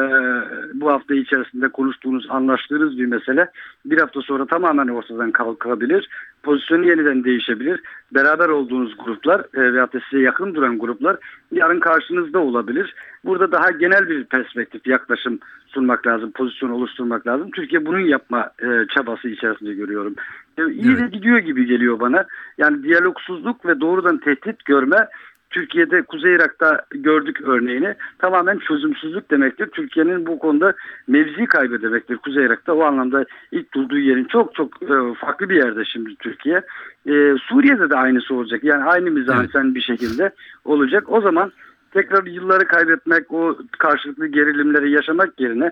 bu 0.73 0.91
hafta 0.91 1.15
içerisinde 1.15 1.69
konuştuğunuz, 1.69 2.27
anlaştığınız 2.29 2.97
bir 2.97 3.05
mesele 3.05 3.51
bir 3.85 3.99
hafta 3.99 4.21
sonra 4.21 4.45
tamamen 4.45 4.87
ortadan 4.87 5.31
kalkabilir. 5.31 6.09
Pozisyonu 6.43 6.87
yeniden 6.87 7.23
değişebilir. 7.23 7.81
Beraber 8.13 8.49
olduğunuz 8.49 8.97
gruplar 9.05 9.39
e, 9.53 9.73
veyahut 9.73 9.93
da 9.93 9.99
size 10.09 10.23
yakın 10.23 10.55
duran 10.55 10.79
gruplar 10.79 11.17
yarın 11.51 11.79
karşınızda 11.79 12.39
olabilir. 12.39 12.95
Burada 13.25 13.51
daha 13.51 13.71
genel 13.71 14.09
bir 14.09 14.23
perspektif, 14.23 14.87
yaklaşım 14.87 15.39
sunmak 15.67 16.07
lazım, 16.07 16.31
pozisyon 16.31 16.69
oluşturmak 16.69 17.27
lazım. 17.27 17.51
Türkiye 17.51 17.85
bunun 17.85 17.99
yapma 17.99 18.51
e, 18.61 18.67
çabası 18.95 19.29
içerisinde 19.29 19.73
görüyorum. 19.73 20.15
E, 20.57 20.71
iyi 20.71 20.97
de 20.97 21.01
Evet. 21.01 21.13
gidiyor 21.13 21.37
gibi 21.37 21.65
geliyor 21.65 21.99
bana. 21.99 22.25
Yani 22.57 22.83
diyalogsuzluk 22.83 23.65
ve 23.65 23.79
doğrudan 23.81 24.17
tehdit 24.17 24.65
görme 24.65 25.07
Türkiye'de 25.49 26.01
Kuzey 26.01 26.35
Irak'ta 26.35 26.85
gördük 26.91 27.41
örneğini. 27.43 27.95
Tamamen 28.19 28.57
çözümsüzlük 28.57 29.31
demektir. 29.31 29.67
Türkiye'nin 29.67 30.25
bu 30.25 30.39
konuda 30.39 30.73
mevzi 31.07 31.45
kaybı 31.45 31.81
demektir 31.81 32.17
Kuzey 32.17 32.45
Irak'ta. 32.45 32.73
O 32.73 32.83
anlamda 32.83 33.25
ilk 33.51 33.73
durduğu 33.73 33.97
yerin 33.97 34.25
çok 34.25 34.55
çok 34.55 34.83
e, 34.83 35.13
farklı 35.19 35.49
bir 35.49 35.55
yerde 35.55 35.85
şimdi 35.85 36.15
Türkiye. 36.15 36.57
E, 37.05 37.35
Suriye'de 37.37 37.89
de 37.89 37.95
aynısı 37.95 38.35
olacak. 38.35 38.63
Yani 38.63 38.83
aynı 38.83 39.11
mizansen 39.11 39.75
bir 39.75 39.81
şekilde 39.81 40.31
olacak. 40.65 41.03
O 41.07 41.21
zaman 41.21 41.51
tekrar 41.91 42.25
yılları 42.25 42.67
kaybetmek, 42.67 43.31
o 43.33 43.57
karşılıklı 43.77 44.27
gerilimleri 44.27 44.91
yaşamak 44.91 45.39
yerine 45.39 45.71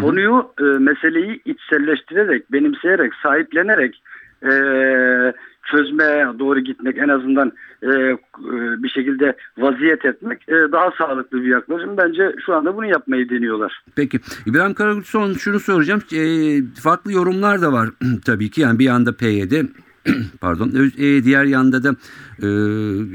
konuyu, 0.00 0.52
e, 0.60 0.62
meseleyi 0.62 1.40
içselleştirerek, 1.44 2.52
benimseyerek, 2.52 3.14
sahiplenerek 3.22 4.02
e, 4.42 4.52
çözmeye 5.70 6.26
doğru 6.38 6.60
gitmek 6.60 6.98
en 6.98 7.08
azından 7.08 7.52
e, 7.82 7.88
e, 7.88 8.16
bir 8.82 8.88
şekilde 8.88 9.36
vaziyet 9.58 10.04
etmek 10.04 10.48
e, 10.48 10.54
daha 10.72 10.90
sağlıklı 10.98 11.42
bir 11.42 11.48
yaklaşım. 11.48 11.96
Bence 11.96 12.34
şu 12.46 12.54
anda 12.54 12.76
bunu 12.76 12.86
yapmayı 12.86 13.28
deniyorlar. 13.28 13.82
Peki 13.96 14.20
İbrahim 14.46 14.74
Karagül 14.74 15.02
son 15.02 15.32
şunu 15.32 15.60
soracağım. 15.60 16.02
E, 16.12 16.22
farklı 16.82 17.12
yorumlar 17.12 17.62
da 17.62 17.72
var 17.72 17.88
tabii 18.24 18.50
ki. 18.50 18.60
Yani 18.60 18.78
bir 18.78 18.84
yanda 18.84 19.16
PYD 19.16 19.52
pardon 20.40 20.90
e, 20.98 21.24
diğer 21.24 21.44
yanda 21.44 21.82
da 21.82 21.96
e, 22.42 22.46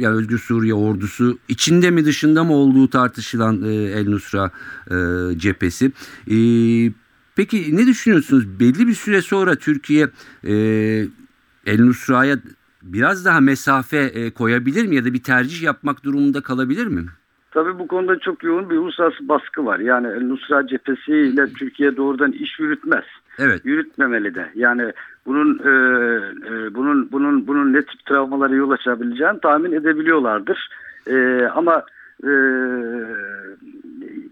yani 0.02 0.16
Özgür 0.16 0.38
Suriye 0.38 0.74
ordusu 0.74 1.38
içinde 1.48 1.92
mi 1.92 2.06
dışında 2.06 2.44
mı 2.44 2.54
olduğu 2.54 2.90
tartışılan 2.90 3.62
e, 3.64 3.74
El 3.74 4.10
Nusra 4.10 4.52
e, 4.92 4.96
cephesi. 5.40 5.92
E, 6.28 6.36
peki 7.36 7.78
ne 7.78 7.88
düşünüyorsunuz? 7.88 8.60
Belli 8.60 8.88
bir 8.88 8.94
süre 8.94 9.22
sonra 9.22 9.56
Türkiye 9.56 10.08
e, 10.44 10.54
El 11.66 11.80
Nusra'ya 11.80 12.38
biraz 12.84 13.26
daha 13.26 13.40
mesafe 13.40 13.98
e, 13.98 14.32
koyabilir 14.32 14.86
mi 14.86 14.96
ya 14.96 15.06
da 15.06 15.14
bir 15.14 15.24
tercih 15.24 15.64
yapmak 15.64 16.04
durumunda 16.04 16.42
kalabilir 16.42 16.88
mi? 16.88 17.06
Tabii 17.52 17.80
bu 17.80 17.88
konuda 17.88 18.20
çok 18.20 18.44
yoğun 18.44 18.70
bir 18.70 18.78
uluslararası 18.78 19.30
baskı 19.30 19.66
var. 19.66 19.80
Yani 19.80 20.08
El 20.08 20.22
Nusra 20.22 20.68
cephesiyle 20.68 21.54
Türkiye 21.54 21.98
doğrudan 21.98 22.32
iş 22.32 22.60
yürütmez. 22.60 23.04
Evet. 23.40 23.62
Yürütmemeli 23.66 24.36
de. 24.36 24.52
Yani 24.56 24.94
bunun 25.26 25.60
e, 25.60 25.70
e, 26.48 26.76
bunun 26.76 27.12
bunun 27.12 27.48
bunun 27.48 27.74
ne 27.74 27.82
tip 27.82 28.06
travmalara 28.06 28.56
yol 28.56 28.72
açabileceğini 28.72 29.40
tahmin 29.40 29.72
edebiliyorlardır. 29.72 30.70
E, 31.08 31.46
ama 31.56 31.84
e, 32.24 32.32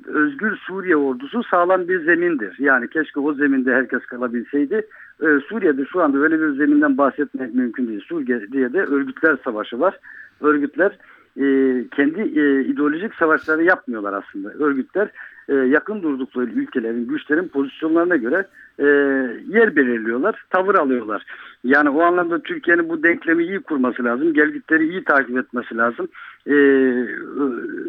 Özgür 0.08 0.58
Suriye 0.58 0.96
ordusu 0.96 1.44
sağlam 1.44 1.88
bir 1.88 2.06
zemindir. 2.06 2.56
Yani 2.60 2.90
keşke 2.90 3.20
o 3.20 3.34
zeminde 3.34 3.74
herkes 3.74 4.06
kalabilseydi. 4.06 4.88
E, 5.22 5.28
Suriye'de 5.50 5.86
şu 5.86 6.02
anda 6.02 6.18
öyle 6.18 6.40
bir 6.40 6.58
zeminden 6.58 6.98
bahsetmek 6.98 7.54
mümkün 7.54 7.88
değil. 7.88 8.06
Suriye'de 8.08 8.82
örgütler 8.82 9.38
savaşı 9.44 9.80
var. 9.80 10.00
Örgütler 10.42 10.98
e, 11.38 11.46
kendi 11.96 12.22
ideolojik 12.72 13.16
savaşları 13.16 13.63
yapmıyorlar 13.63 14.13
aslında. 14.13 14.54
Örgütler 14.54 15.10
e, 15.50 15.53
yakın 15.53 16.03
durdukları 16.03 16.50
ülkelerin, 16.50 17.07
güçlerin 17.07 17.47
pozisyonlarına 17.47 18.15
göre 18.15 18.47
e, 18.79 18.85
yer 19.47 19.75
belirliyorlar, 19.75 20.45
tavır 20.50 20.75
alıyorlar. 20.75 21.23
Yani 21.63 21.89
o 21.89 22.01
anlamda 22.01 22.39
Türkiye'nin 22.39 22.89
bu 22.89 23.03
denklemi 23.03 23.43
iyi 23.43 23.59
kurması 23.59 24.03
lazım, 24.03 24.33
gelgitleri 24.33 24.89
iyi 24.89 25.03
takip 25.03 25.38
etmesi 25.38 25.77
lazım. 25.77 26.07
E, 26.47 26.53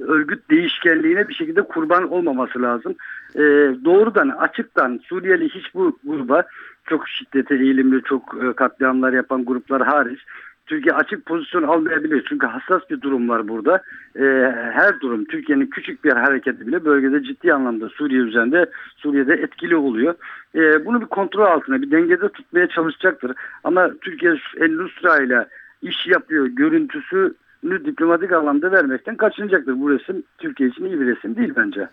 örgüt 0.06 0.50
değişkenliğine 0.50 1.28
bir 1.28 1.34
şekilde 1.34 1.62
kurban 1.62 2.12
olmaması 2.12 2.62
lazım. 2.62 2.94
E, 3.34 3.40
doğrudan, 3.84 4.28
açıktan 4.28 5.00
Suriyeli 5.04 5.49
hiç 5.49 5.75
bu 5.75 5.99
gruba 6.04 6.42
çok 6.87 7.08
şiddete 7.08 7.54
eğilimli, 7.54 8.02
çok 8.02 8.37
e, 8.44 8.52
katliamlar 8.52 9.12
yapan 9.12 9.44
gruplar 9.44 9.82
hariç 9.82 10.20
Türkiye 10.66 10.94
açık 10.94 11.26
pozisyon 11.26 11.62
almayabilir. 11.62 12.25
Çünkü 12.28 12.47
hassas 12.47 12.90
bir 12.90 13.00
durum 13.00 13.28
var 13.28 13.49
burada. 13.49 13.83
Ee, 14.16 14.52
her 14.73 15.00
durum 15.00 15.25
Türkiye'nin 15.25 15.66
küçük 15.66 16.04
bir 16.04 16.12
hareketi 16.12 16.66
bile 16.66 16.85
bölgede 16.85 17.23
ciddi 17.23 17.52
anlamda 17.52 17.88
Suriye 17.88 18.21
üzerinde 18.21 18.71
Suriye'de 18.97 19.35
etkili 19.35 19.76
oluyor. 19.76 20.14
Ee, 20.54 20.87
bunu 20.87 21.00
bir 21.00 21.06
kontrol 21.06 21.44
altına 21.44 21.83
bir 21.83 21.90
dengede 21.90 22.28
tutmaya 22.28 22.68
çalışacaktır. 22.68 23.33
Ama 23.64 23.90
Türkiye 24.00 24.35
El 24.56 24.73
Nusra 24.73 25.23
ile 25.23 25.47
iş 25.83 26.06
yapıyor 26.06 26.47
görüntüsünü 26.47 27.85
diplomatik 27.85 28.33
alanda 28.33 28.73
vermekten 28.73 29.16
kaçınacaktır. 29.16 29.80
Bu 29.80 29.90
resim 29.90 30.23
Türkiye 30.38 30.68
için 30.68 30.85
iyi 30.85 31.00
bir 31.00 31.06
resim 31.06 31.37
değil 31.37 31.52
bence. 31.56 31.88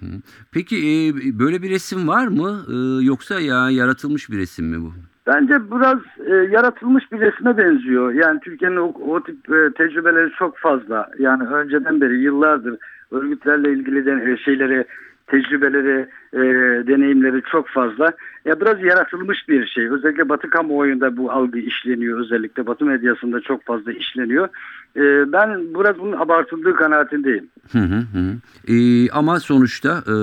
Peki 0.52 0.76
e, 0.78 1.40
böyle 1.40 1.62
bir 1.62 1.70
resim 1.70 2.08
var 2.08 2.28
mı 2.28 2.62
E, 2.70 3.06
yoksa 3.06 3.40
ya 3.40 3.70
yaratılmış 3.70 4.30
bir 4.30 4.38
resim 4.38 4.66
mi 4.66 4.82
bu? 4.82 4.94
Bence 5.28 5.72
biraz 5.72 6.00
e, 6.28 6.34
yaratılmış 6.36 7.12
bir 7.12 7.20
resme 7.20 7.58
benziyor. 7.58 8.14
Yani 8.14 8.40
Türkiye'nin 8.40 8.78
o, 8.78 8.94
o 9.08 9.24
tip 9.24 9.50
e, 9.50 9.74
tecrübeleri 9.78 10.32
çok 10.32 10.58
fazla. 10.58 11.10
Yani 11.20 11.48
önceden 11.48 12.02
beri 12.02 12.22
yıllardır 12.22 12.78
örgütlerle 13.12 13.72
ilgili 13.72 14.06
de, 14.06 14.32
e, 14.32 14.38
şeyleri, 14.38 14.86
tecrübeleri, 15.28 16.08
e, 16.34 16.40
deneyimleri 16.88 17.42
çok 17.52 17.68
fazla. 17.68 18.14
Ya 18.46 18.62
biraz 18.62 18.84
yaratılmış 18.84 19.50
bir 19.50 19.68
şey. 19.68 19.88
Özellikle 19.88 20.30
Batı 20.30 20.50
kamuoyunda 20.50 21.18
bu 21.18 21.32
algı 21.32 21.60
işleniyor. 21.60 22.20
Özellikle 22.20 22.68
Batı 22.68 22.86
medyasında 22.86 23.42
çok 23.42 23.66
fazla 23.66 23.92
işleniyor. 23.92 24.48
E, 24.96 25.32
ben 25.32 25.50
biraz 25.80 26.00
bunun 26.00 26.18
abartıldığı 26.18 26.76
kanaatindeyim. 26.76 27.48
Hı 27.72 27.80
hı 27.80 28.00
hı. 28.14 28.34
E, 28.74 29.10
ama 29.10 29.40
sonuçta 29.40 29.90
e, 30.08 30.16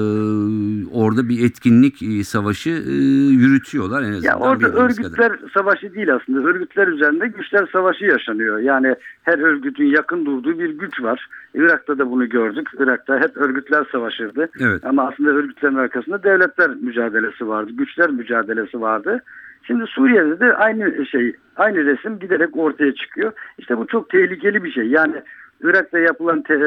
orada 0.93 1.29
bir 1.29 1.45
etkinlik 1.45 2.03
e, 2.03 2.25
savaşı 2.25 2.71
e, 2.71 2.93
yürütüyorlar 3.33 4.03
en 4.03 4.13
azından. 4.13 4.29
Ya 4.29 4.37
orada 4.39 4.69
örgütler 4.69 5.33
kadar. 5.33 5.51
savaşı 5.55 5.95
değil 5.95 6.15
aslında. 6.15 6.49
Örgütler 6.49 6.89
üzerinde 6.89 7.29
güçler 7.29 7.69
savaşı 7.73 8.05
yaşanıyor. 8.05 8.59
Yani 8.59 8.95
her 9.23 9.39
örgütün 9.39 9.87
yakın 9.87 10.27
durduğu 10.27 10.59
bir 10.59 10.71
güç 10.71 11.03
var. 11.03 11.27
Irak'ta 11.55 11.99
da 11.99 12.11
bunu 12.11 12.29
gördük. 12.29 12.69
Irak'ta 12.79 13.21
hep 13.21 13.37
örgütler 13.37 13.85
savaşırdı. 13.93 14.49
Evet. 14.61 14.85
Ama 14.85 15.09
aslında 15.09 15.31
örgütlerin 15.31 15.75
arkasında 15.75 15.98
devletler 16.07 16.71
mücadelesi 16.71 17.49
vardı. 17.49 17.71
Güçler 17.75 18.11
mücadelesi 18.11 18.81
vardı. 18.81 19.23
Şimdi 19.63 19.87
Suriye'de 19.87 20.41
de 20.41 20.55
aynı 20.55 21.07
şey, 21.07 21.37
aynı 21.57 21.85
resim 21.85 22.19
giderek 22.19 22.57
ortaya 22.57 22.95
çıkıyor. 22.95 23.33
İşte 23.59 23.79
bu 23.79 23.87
çok 23.87 24.11
tehlikeli 24.11 24.65
bir 24.65 24.73
şey. 24.73 24.87
Yani 24.87 25.23
Irak'ta 25.63 25.99
yapılan 25.99 26.43
te, 26.43 26.55
e, 26.55 26.59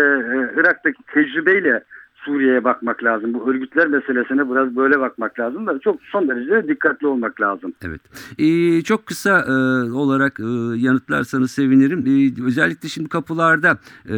Irak'taki 0.56 1.04
tecrübeyle 1.14 1.84
Suriye'ye 2.26 2.64
bakmak 2.64 3.04
lazım. 3.04 3.34
Bu 3.34 3.50
örgütler 3.50 3.88
meselesine 3.88 4.52
biraz 4.52 4.76
böyle 4.76 5.00
bakmak 5.00 5.40
lazım 5.40 5.68
da 5.68 5.80
çok 5.80 6.02
son 6.02 6.28
derece 6.28 6.68
dikkatli 6.68 7.08
olmak 7.08 7.42
lazım. 7.42 7.74
Evet. 7.86 8.02
E, 8.40 8.82
çok 8.82 9.06
kısa 9.06 9.40
e, 9.40 9.52
olarak 9.92 10.40
e, 10.40 10.44
yanıtlarsanız 10.78 11.52
sevinirim. 11.52 12.00
E, 12.08 12.44
özellikle 12.46 12.90
şimdi 12.90 13.10
kapılarda 13.10 13.78
e, 14.06 14.16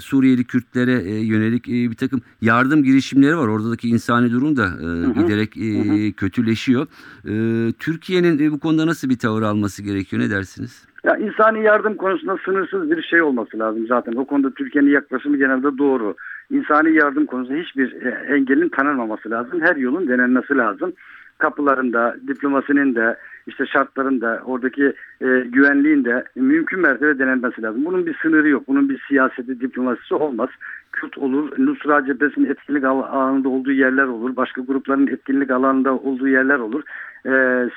Suriyeli 0.00 0.44
Kürtlere 0.44 0.92
e, 0.92 1.26
yönelik 1.26 1.68
e, 1.68 1.72
bir 1.72 1.96
takım 1.96 2.20
yardım 2.40 2.82
girişimleri 2.82 3.36
var. 3.36 3.48
Oradaki 3.48 3.88
insani 3.88 4.32
durum 4.32 4.56
da 4.56 4.66
e, 4.66 5.20
giderek 5.22 5.56
e, 5.56 6.12
kötüleşiyor. 6.12 6.86
E, 7.28 7.32
Türkiye'nin 7.72 8.38
e, 8.38 8.52
bu 8.52 8.60
konuda 8.60 8.86
nasıl 8.86 9.08
bir 9.08 9.18
tavır 9.18 9.42
alması 9.42 9.82
gerekiyor? 9.82 10.22
Ne 10.22 10.30
dersiniz? 10.30 10.88
Ya 11.04 11.16
insani 11.16 11.64
yardım 11.64 11.96
konusunda 11.96 12.36
sınırsız 12.44 12.90
bir 12.90 13.02
şey 13.02 13.22
olması 13.22 13.58
lazım 13.58 13.86
zaten. 13.86 14.12
O 14.12 14.24
konuda 14.24 14.50
Türkiye'nin 14.50 14.90
yaklaşımı 14.90 15.36
genelde 15.36 15.78
doğru. 15.78 16.16
İnsani 16.50 16.96
yardım 16.96 17.26
konusunda 17.26 17.58
hiçbir 17.58 17.92
e, 18.06 18.34
engelin 18.34 18.68
tanınmaması 18.68 19.30
lazım. 19.30 19.60
Her 19.60 19.76
yolun 19.76 20.08
denenmesi 20.08 20.56
lazım. 20.56 20.92
Kapılarında, 21.38 22.16
diplomasinin 22.28 22.94
de, 22.94 23.16
işte 23.46 23.66
şartların 23.66 24.20
da, 24.20 24.42
oradaki 24.44 24.84
e, 25.20 25.26
güvenliğin 25.40 26.04
de 26.04 26.24
mümkün 26.36 26.80
mertebe 26.80 27.18
denenmesi 27.18 27.62
lazım. 27.62 27.84
Bunun 27.84 28.06
bir 28.06 28.16
sınırı 28.22 28.48
yok. 28.48 28.68
Bunun 28.68 28.88
bir 28.88 29.04
siyaseti, 29.08 29.60
diplomasisi 29.60 30.14
olmaz. 30.14 30.48
Kürt 30.92 31.18
olur, 31.18 31.52
Nusra 31.58 32.06
cephesinin 32.06 32.50
etkinlik 32.50 32.84
al- 32.84 33.02
alanında 33.02 33.48
olduğu 33.48 33.72
yerler 33.72 34.04
olur. 34.04 34.36
Başka 34.36 34.60
grupların 34.60 35.06
etkinlik 35.06 35.50
alanında 35.50 35.94
olduğu 35.94 36.28
yerler 36.28 36.58
olur. 36.58 36.82
E, 37.26 37.30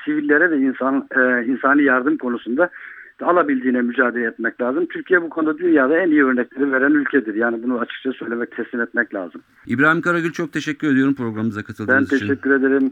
sivillere 0.04 0.50
ve 0.50 0.58
insan 0.58 1.06
e, 1.16 1.44
insani 1.44 1.82
yardım 1.82 2.16
konusunda 2.16 2.70
alabildiğine 3.22 3.82
mücadele 3.82 4.26
etmek 4.26 4.60
lazım. 4.60 4.86
Türkiye 4.86 5.22
bu 5.22 5.28
konuda 5.30 5.58
dünyada 5.58 5.96
en 5.98 6.10
iyi 6.10 6.24
örnekleri 6.24 6.72
veren 6.72 6.90
ülkedir. 6.92 7.34
Yani 7.34 7.62
bunu 7.62 7.78
açıkça 7.78 8.12
söylemek, 8.12 8.56
teslim 8.56 8.80
etmek 8.80 9.14
lazım. 9.14 9.40
İbrahim 9.66 10.00
Karagül 10.00 10.32
çok 10.32 10.52
teşekkür 10.52 10.92
ediyorum 10.92 11.14
programımıza 11.14 11.60
Ben 11.60 11.64
katıldığınız 11.64 12.12
için. 12.12 12.18
teşekkür 12.18 12.50
ederim. 12.50 12.90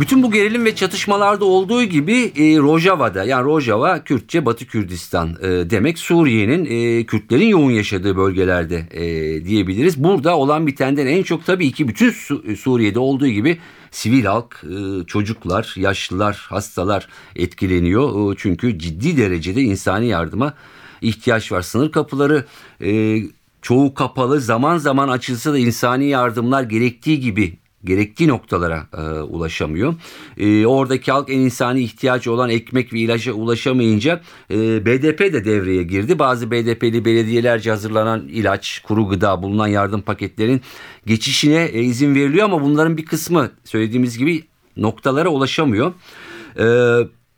Bütün 0.00 0.22
bu 0.22 0.30
gerilim 0.30 0.64
ve 0.64 0.74
çatışmalarda 0.74 1.44
olduğu 1.44 1.84
gibi 1.84 2.16
e, 2.36 2.58
Rojava'da 2.58 3.24
yani 3.24 3.44
Rojava 3.44 4.04
Kürtçe 4.04 4.46
Batı 4.46 4.66
Kürdistan 4.66 5.36
e, 5.42 5.70
demek 5.70 5.98
Suriye'nin 5.98 6.64
e, 6.64 7.06
Kürtlerin 7.06 7.46
yoğun 7.46 7.70
yaşadığı 7.70 8.16
bölgelerde 8.16 8.86
e, 8.90 9.04
diyebiliriz. 9.44 10.04
Burada 10.04 10.36
olan 10.36 10.66
bitenden 10.66 11.06
en 11.06 11.22
çok 11.22 11.46
tabii 11.46 11.72
ki 11.72 11.88
bütün 11.88 12.10
Su- 12.10 12.56
Suriye'de 12.56 12.98
olduğu 12.98 13.26
gibi 13.26 13.58
sivil 13.90 14.24
halk, 14.24 14.64
e, 14.64 15.06
çocuklar, 15.06 15.74
yaşlılar, 15.76 16.46
hastalar 16.48 17.08
etkileniyor. 17.36 18.32
E, 18.32 18.36
çünkü 18.38 18.78
ciddi 18.78 19.16
derecede 19.16 19.62
insani 19.62 20.06
yardıma 20.06 20.54
ihtiyaç 21.02 21.52
var. 21.52 21.62
Sınır 21.62 21.92
kapıları 21.92 22.44
e, 22.84 23.22
çoğu 23.62 23.94
kapalı 23.94 24.40
zaman 24.40 24.78
zaman 24.78 25.08
açılsa 25.08 25.52
da 25.52 25.58
insani 25.58 26.06
yardımlar 26.06 26.62
gerektiği 26.62 27.20
gibi 27.20 27.58
gerektiği 27.84 28.28
noktalara 28.28 28.86
e, 28.98 29.00
ulaşamıyor. 29.20 29.94
E, 30.38 30.66
oradaki 30.66 31.12
halk 31.12 31.30
en 31.30 31.38
insani 31.38 31.80
ihtiyacı 31.82 32.32
olan 32.32 32.50
ekmek 32.50 32.92
ve 32.92 32.98
ilaca 32.98 33.32
ulaşamayınca 33.32 34.20
e, 34.50 34.86
BDP 34.86 35.20
de 35.20 35.44
devreye 35.44 35.82
girdi. 35.82 36.18
Bazı 36.18 36.50
BDP'li 36.50 37.04
belediyelerce 37.04 37.70
hazırlanan 37.70 38.28
ilaç, 38.28 38.78
kuru 38.78 39.08
gıda 39.08 39.42
bulunan 39.42 39.68
yardım 39.68 40.02
paketlerin 40.02 40.60
geçişine 41.06 41.64
e, 41.64 41.82
izin 41.82 42.14
veriliyor 42.14 42.44
ama 42.44 42.62
bunların 42.62 42.96
bir 42.96 43.04
kısmı 43.04 43.50
söylediğimiz 43.64 44.18
gibi 44.18 44.42
noktalara 44.76 45.28
ulaşamıyor. 45.28 45.92
E, 46.58 46.64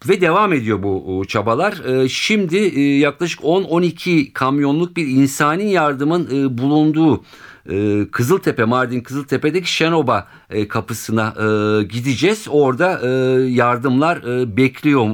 ve 0.08 0.20
devam 0.20 0.52
ediyor 0.52 0.82
bu 0.82 1.24
çabalar. 1.28 1.84
E, 1.84 2.08
şimdi 2.08 2.56
e, 2.56 2.98
yaklaşık 2.98 3.40
10-12 3.40 4.32
kamyonluk 4.32 4.96
bir 4.96 5.06
insani 5.06 5.70
yardımın 5.70 6.28
e, 6.32 6.58
bulunduğu 6.58 7.24
e, 7.70 8.06
Kızıltepe, 8.12 8.64
Mardin 8.64 9.00
Kızıltepe'deki 9.00 9.72
Şenoba 9.72 10.28
e, 10.50 10.68
kapısına 10.68 11.34
e, 11.36 11.82
gideceğiz. 11.82 12.46
Orada 12.50 13.08
yardımlar 13.48 14.22
bekliyor 14.56 15.10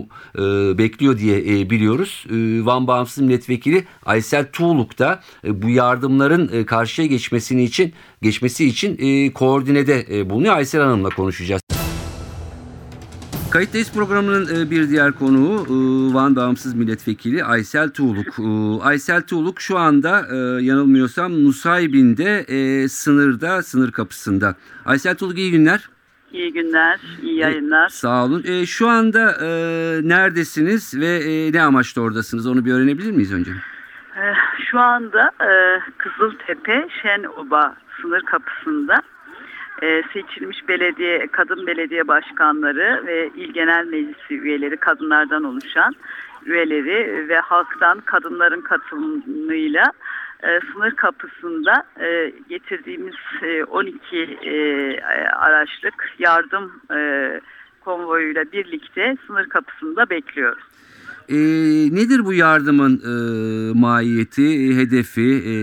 bekliyor 0.79 1.19
diye 1.19 1.71
biliyoruz. 1.71 2.25
E, 2.31 2.65
Van 2.67 2.87
Bağımsız 2.87 3.25
Milletvekili 3.25 3.85
Aysel 4.07 4.47
Tuğluk 4.53 4.99
da 4.99 5.21
bu 5.45 5.71
yardımların 5.71 6.65
karşıya 6.65 7.09
geçmesini 7.09 7.65
için 7.65 7.93
geçmesi 8.23 8.65
için 8.65 9.31
koordinede 9.31 10.31
bulunuyor. 10.31 10.57
Aysel 10.57 10.81
Hanım'la 10.81 11.09
konuşacağız. 11.09 11.78
Kayıttayız 13.59 13.95
programının 13.95 14.47
e, 14.57 14.71
bir 14.71 14.89
diğer 14.89 15.13
konuğu 15.13 15.67
e, 15.67 16.15
Van 16.15 16.37
Bağımsız 16.37 16.75
Milletvekili 16.75 17.45
Aysel 17.45 17.91
Tuğluk. 17.91 18.39
E, 18.39 18.83
Aysel 18.85 19.23
Tuğluk 19.23 19.61
şu 19.61 19.79
anda 19.79 20.27
yanılmıyorsam 20.61 21.45
Nusaybin'de 21.45 22.45
sınırda, 22.89 23.63
sınır 23.63 23.93
kapısında. 23.93 24.55
Aysel 24.85 25.15
Tuğluk 25.15 25.39
iyi 25.39 25.51
günler. 25.51 25.89
İyi 26.33 26.53
günler, 26.53 27.01
iyi 27.23 27.39
yayınlar. 27.39 27.89
Sağ 27.89 28.25
olun. 28.25 28.43
E, 28.47 28.67
Şu 28.67 28.89
anda 28.89 29.31
e, 29.31 29.49
neredesiniz 30.09 31.01
ve 31.01 31.07
e, 31.07 31.53
ne 31.53 31.63
amaçla 31.63 32.03
oradasınız 32.03 32.47
onu 32.47 32.65
bir 32.65 32.73
öğrenebilir 32.73 33.11
miyiz 33.11 33.33
önce? 33.33 33.51
Ee, 33.51 34.35
Şu 34.71 34.79
anda 34.79 35.31
e, 35.41 35.51
Kızıltepe 35.99 36.89
Şenoba 37.03 37.77
sınır 38.03 38.23
kapısında 38.23 39.03
e, 39.83 40.03
seçilmiş 40.13 40.69
belediye, 40.69 41.27
kadın 41.27 41.67
belediye 41.67 42.09
başkanları 42.09 43.07
ve 43.07 43.31
il 43.37 43.53
genel 43.53 43.87
meclisi 43.87 44.35
üyeleri 44.35 44.77
kadınlardan 44.77 45.45
oluşan 45.45 45.95
üyeleri 46.47 47.29
ve 47.29 47.39
halktan 47.39 48.01
kadınların 48.01 48.61
katılımıyla 48.61 49.93
e, 50.43 50.61
sınır 50.73 50.91
kapısında 50.91 51.85
e, 52.01 52.33
getirdiğimiz 52.49 53.15
e, 53.43 53.65
12 53.65 54.17
e, 54.17 55.01
araçlık 55.31 56.15
yardım 56.19 56.73
konvoyuyla 57.81 58.45
birlikte 58.53 59.17
sınır 59.27 59.49
kapısında 59.49 60.11
bekliyoruz. 60.11 60.65
E, 61.29 61.37
nedir 61.95 62.25
bu 62.25 62.33
yardımın 62.33 62.95
e, 63.05 63.13
mahiyeti, 63.79 64.77
hedefi? 64.77 65.43
E, 65.47 65.55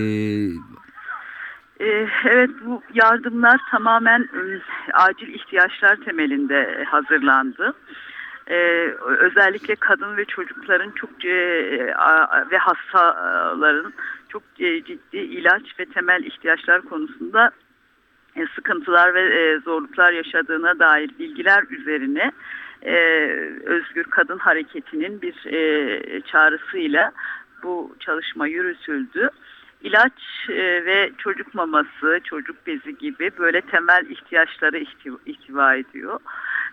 Evet 1.79 2.49
bu 2.65 2.81
yardımlar 2.93 3.59
tamamen 3.71 4.29
ım, 4.33 4.61
acil 4.93 5.27
ihtiyaçlar 5.27 5.95
temelinde 5.95 6.83
hazırlandı. 6.87 7.73
Ee, 8.47 8.89
özellikle 8.99 9.75
kadın 9.75 10.17
ve 10.17 10.25
çocukların 10.25 10.91
çok 10.91 11.25
e, 11.25 11.35
ve 12.51 12.57
hastaların 12.57 13.93
çok 14.29 14.43
e, 14.59 14.83
ciddi 14.83 15.17
ilaç 15.17 15.79
ve 15.79 15.85
temel 15.85 16.23
ihtiyaçlar 16.23 16.81
konusunda 16.81 17.51
e, 18.35 18.45
sıkıntılar 18.55 19.13
ve 19.13 19.21
e, 19.21 19.59
zorluklar 19.59 20.11
yaşadığına 20.11 20.79
dair 20.79 21.09
bilgiler 21.19 21.63
üzerine 21.69 22.31
e, 22.81 22.95
Özgür 23.65 24.03
Kadın 24.03 24.37
Hareketi'nin 24.37 25.21
bir 25.21 25.45
e, 25.53 26.21
çağrısıyla 26.21 27.11
bu 27.63 27.95
çalışma 27.99 28.47
yürütüldü. 28.47 29.29
İlaç 29.81 30.49
e, 30.49 30.85
ve 30.85 31.11
çocuk 31.17 31.55
maması, 31.55 32.19
çocuk 32.23 32.67
bezi 32.67 32.97
gibi 32.97 33.31
böyle 33.37 33.61
temel 33.61 34.05
ihtiyaçları 34.09 34.77
ihti- 34.77 35.17
ihtiva 35.25 35.75
ediyor. 35.75 36.19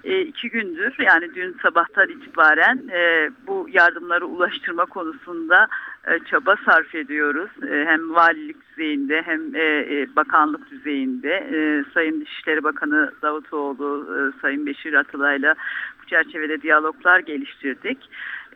E, 0.04 0.20
iki 0.20 0.50
gündür 0.50 0.94
yani 0.98 1.34
dün 1.34 1.56
sabahtan 1.62 2.08
itibaren 2.08 2.82
e, 2.92 3.30
bu 3.46 3.66
yardımları 3.72 4.26
ulaştırma 4.26 4.84
konusunda 4.84 5.68
e, 6.06 6.18
çaba 6.30 6.56
sarf 6.64 6.94
ediyoruz. 6.94 7.50
E, 7.70 7.84
hem 7.84 8.14
valilik 8.14 8.56
düzeyinde 8.70 9.22
hem 9.22 9.54
e, 9.54 9.60
e, 9.60 10.16
bakanlık 10.16 10.70
düzeyinde. 10.70 11.32
E, 11.52 11.84
Sayın 11.94 12.20
Dışişleri 12.20 12.64
Bakanı 12.64 13.12
Davutoğlu, 13.22 14.16
e, 14.16 14.40
Sayın 14.40 14.66
Beşir 14.66 14.92
Atılay'la 14.94 15.54
bu 16.02 16.06
çerçevede 16.06 16.62
diyaloglar 16.62 17.18
geliştirdik. 17.18 17.98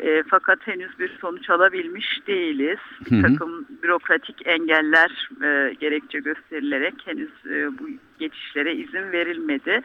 E, 0.00 0.22
fakat 0.30 0.66
henüz 0.66 0.98
bir 0.98 1.18
sonuç 1.20 1.50
alabilmiş 1.50 2.26
değiliz. 2.26 2.78
Bir 3.10 3.22
takım 3.22 3.66
bürokratik 3.82 4.46
engeller 4.46 5.28
e, 5.42 5.74
gerekçe 5.74 6.18
gösterilerek 6.18 6.94
henüz 7.04 7.30
e, 7.46 7.78
bu 7.78 7.88
geçişlere 8.18 8.74
izin 8.74 9.12
verilmedi. 9.12 9.82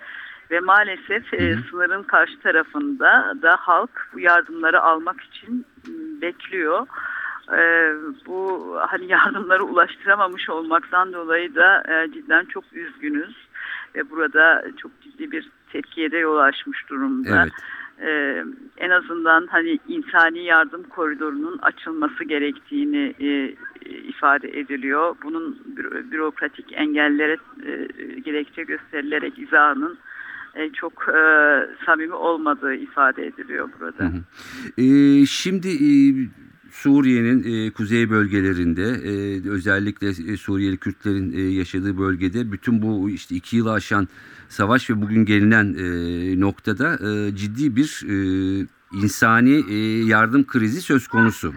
Ve 0.51 0.59
maalesef 0.59 1.33
e, 1.33 1.57
sınırın 1.69 2.03
karşı 2.03 2.39
tarafında 2.39 3.33
da 3.41 3.55
halk 3.59 4.09
bu 4.13 4.19
yardımları 4.19 4.81
almak 4.81 5.21
için 5.21 5.65
m, 5.87 6.21
bekliyor. 6.21 6.87
E, 7.53 7.93
bu 8.27 8.71
hani 8.87 9.05
yardımları 9.11 9.63
ulaştıramamış 9.63 10.49
olmaktan 10.49 11.13
dolayı 11.13 11.55
da 11.55 11.83
e, 11.93 12.11
cidden 12.13 12.45
çok 12.45 12.63
üzgünüz. 12.73 13.35
Ve 13.95 14.09
burada 14.09 14.63
çok 14.77 14.91
ciddi 15.01 15.31
bir 15.31 15.49
tepkiye 15.71 16.11
de 16.11 16.17
yol 16.17 16.37
açmış 16.37 16.89
durumda. 16.89 17.41
evet. 17.41 17.53
Ee, 18.01 18.43
en 18.77 18.89
azından 18.89 19.47
hani 19.47 19.79
insani 19.87 20.43
yardım 20.43 20.83
koridorunun 20.83 21.57
açılması 21.57 22.23
gerektiğini 22.23 23.13
e, 23.19 23.55
ifade 23.85 24.59
ediliyor. 24.59 25.15
Bunun 25.23 25.59
bü- 25.75 26.11
bürokratik 26.11 26.65
engellere 26.73 27.37
e, 27.65 27.87
gerekçe 28.19 28.63
gösterilerek 28.63 29.39
izahının 29.39 29.97
e, 30.55 30.69
çok 30.69 30.93
e, 31.09 31.21
samimi 31.85 32.13
olmadığı 32.13 32.73
ifade 32.73 33.25
ediliyor 33.27 33.69
burada. 33.79 34.11
Ee, 34.77 35.25
şimdi 35.25 35.67
e, 35.67 35.89
Suriye'nin 36.71 37.67
e, 37.67 37.71
kuzey 37.71 38.09
bölgelerinde 38.09 38.83
e, 38.83 39.49
özellikle 39.49 40.07
e, 40.33 40.37
Suriyeli 40.37 40.77
Kürtlerin 40.77 41.33
e, 41.33 41.41
yaşadığı 41.41 41.97
bölgede 41.97 42.51
bütün 42.51 42.81
bu 42.81 43.09
işte 43.09 43.35
iki 43.35 43.57
yılı 43.57 43.71
aşan 43.73 44.07
savaş 44.49 44.89
ve 44.89 45.01
bugün 45.01 45.25
gelinen 45.25 45.73
e, 45.73 46.39
noktada 46.39 46.93
e, 46.93 47.35
ciddi 47.35 47.75
bir 47.75 48.03
e, 48.09 48.15
insani 49.03 49.63
e, 49.69 50.05
yardım 50.05 50.47
krizi 50.47 50.81
söz 50.81 51.07
konusu. 51.07 51.53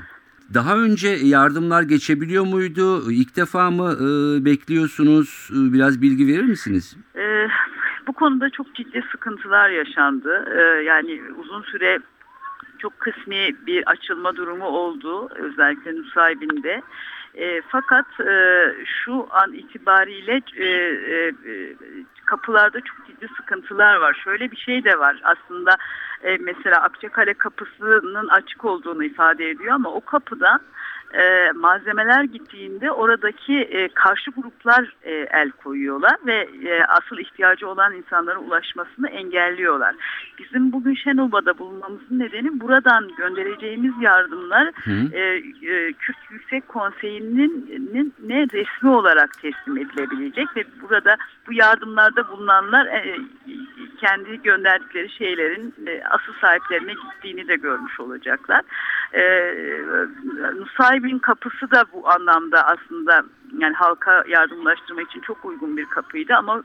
Daha 0.55 0.79
önce 0.79 1.09
yardımlar 1.09 1.83
geçebiliyor 1.83 2.44
muydu? 2.46 3.11
İlk 3.12 3.37
defa 3.37 3.70
mı 3.70 3.92
e, 4.00 4.44
bekliyorsunuz? 4.44 5.50
E, 5.53 5.72
Biraz 5.72 6.03
bilgi 6.03 6.27
verir 6.27 6.44
misiniz? 6.44 6.96
Ee, 7.16 7.46
bu 8.07 8.12
konuda 8.12 8.50
çok 8.50 8.74
ciddi 8.74 9.03
sıkıntılar 9.12 9.70
yaşandı. 9.70 10.44
Ee, 10.57 10.83
yani 10.85 11.20
uzun 11.38 11.62
süre 11.62 11.98
çok 12.78 12.98
kısmi 12.98 13.66
bir 13.66 13.90
açılma 13.90 14.37
durumu 14.37 14.66
oldu. 14.66 15.28
Özellikle 15.34 15.96
Nusaybin'de. 15.96 16.82
E, 17.34 17.62
fakat 17.68 18.20
e, 18.20 18.68
şu 18.84 19.26
an 19.30 19.52
itibariyle 19.52 20.40
e, 20.56 20.66
e, 20.66 21.74
kapılarda 22.24 22.80
çok 22.80 23.06
ciddi 23.06 23.28
sıkıntılar 23.37 23.96
var. 23.96 24.20
Şöyle 24.24 24.50
bir 24.50 24.56
şey 24.56 24.84
de 24.84 24.98
var 24.98 25.20
aslında 25.24 25.76
e, 26.22 26.37
mesela 26.37 26.82
Akçakale 26.82 27.34
kapısının 27.34 28.28
açık 28.28 28.64
olduğunu 28.64 29.04
ifade 29.04 29.50
ediyor 29.50 29.74
ama 29.74 29.90
o 29.90 30.00
kapıdan 30.00 30.60
e, 31.18 31.53
malzemeler 31.53 32.24
gittiğinde 32.24 32.90
oradaki 32.92 33.55
e, 33.59 33.88
karşı 33.88 34.31
gruplar 34.31 34.94
e, 35.03 35.12
el 35.12 35.50
koyuyorlar 35.50 36.16
ve 36.27 36.48
e, 36.64 36.85
asıl 36.85 37.18
ihtiyacı 37.18 37.68
olan 37.68 37.94
insanlara 37.94 38.38
ulaşmasını 38.38 39.09
engelliyorlar. 39.09 39.94
Bizim 40.38 40.72
bugün 40.72 40.94
Şenoba'da 40.94 41.59
bulunmamızın 41.59 42.18
nedeni 42.18 42.61
buradan 42.61 43.09
göndereceğimiz 43.16 43.92
yardımlar 44.00 44.70
Hı. 44.85 44.90
e, 45.12 45.20
e, 45.72 45.92
Kürt 45.92 46.16
Yüksek 46.31 46.68
Konseyi'nin 46.68 47.66
nin- 47.92 48.14
ne 48.27 48.46
resmi 48.53 48.90
olarak 48.90 49.31
teslim 49.42 49.77
edilebilecek 49.79 50.57
ve 50.57 50.64
burada 50.83 51.16
bu 51.46 51.53
yardımlarda 51.53 52.29
bulunanlar 52.29 52.87
e, 52.87 53.16
kendi 54.00 54.42
gönderdikleri 54.42 55.11
şeylerin 55.11 55.74
e, 55.87 56.03
asıl 56.11 56.33
sahiplerine 56.40 56.92
gittiğini 56.92 57.48
de 57.48 57.57
görmüş 57.57 58.00
olacaklar. 58.00 58.62
E, 59.12 59.22
Nusaybin 60.64 61.18
kapısı 61.18 61.70
da 61.70 61.85
bu 61.92 62.11
anlamda 62.11 62.66
aslında 62.66 63.24
yani 63.59 63.74
halka 63.74 64.24
yardımlaştırmak 64.29 65.11
için 65.11 65.20
çok 65.20 65.44
uygun 65.44 65.77
bir 65.77 65.85
kapıydı 65.85 66.35
ama 66.35 66.62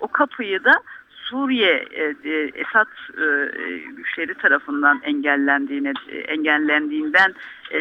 o 0.00 0.08
kapıyı 0.08 0.64
da 0.64 0.72
Suriye 1.10 1.86
e, 1.90 2.14
e, 2.24 2.50
Esad 2.54 2.86
e, 3.18 3.78
güçleri 3.78 4.34
tarafından 4.34 5.00
engellendiğine 5.02 5.92
engellendiğinden 6.28 7.34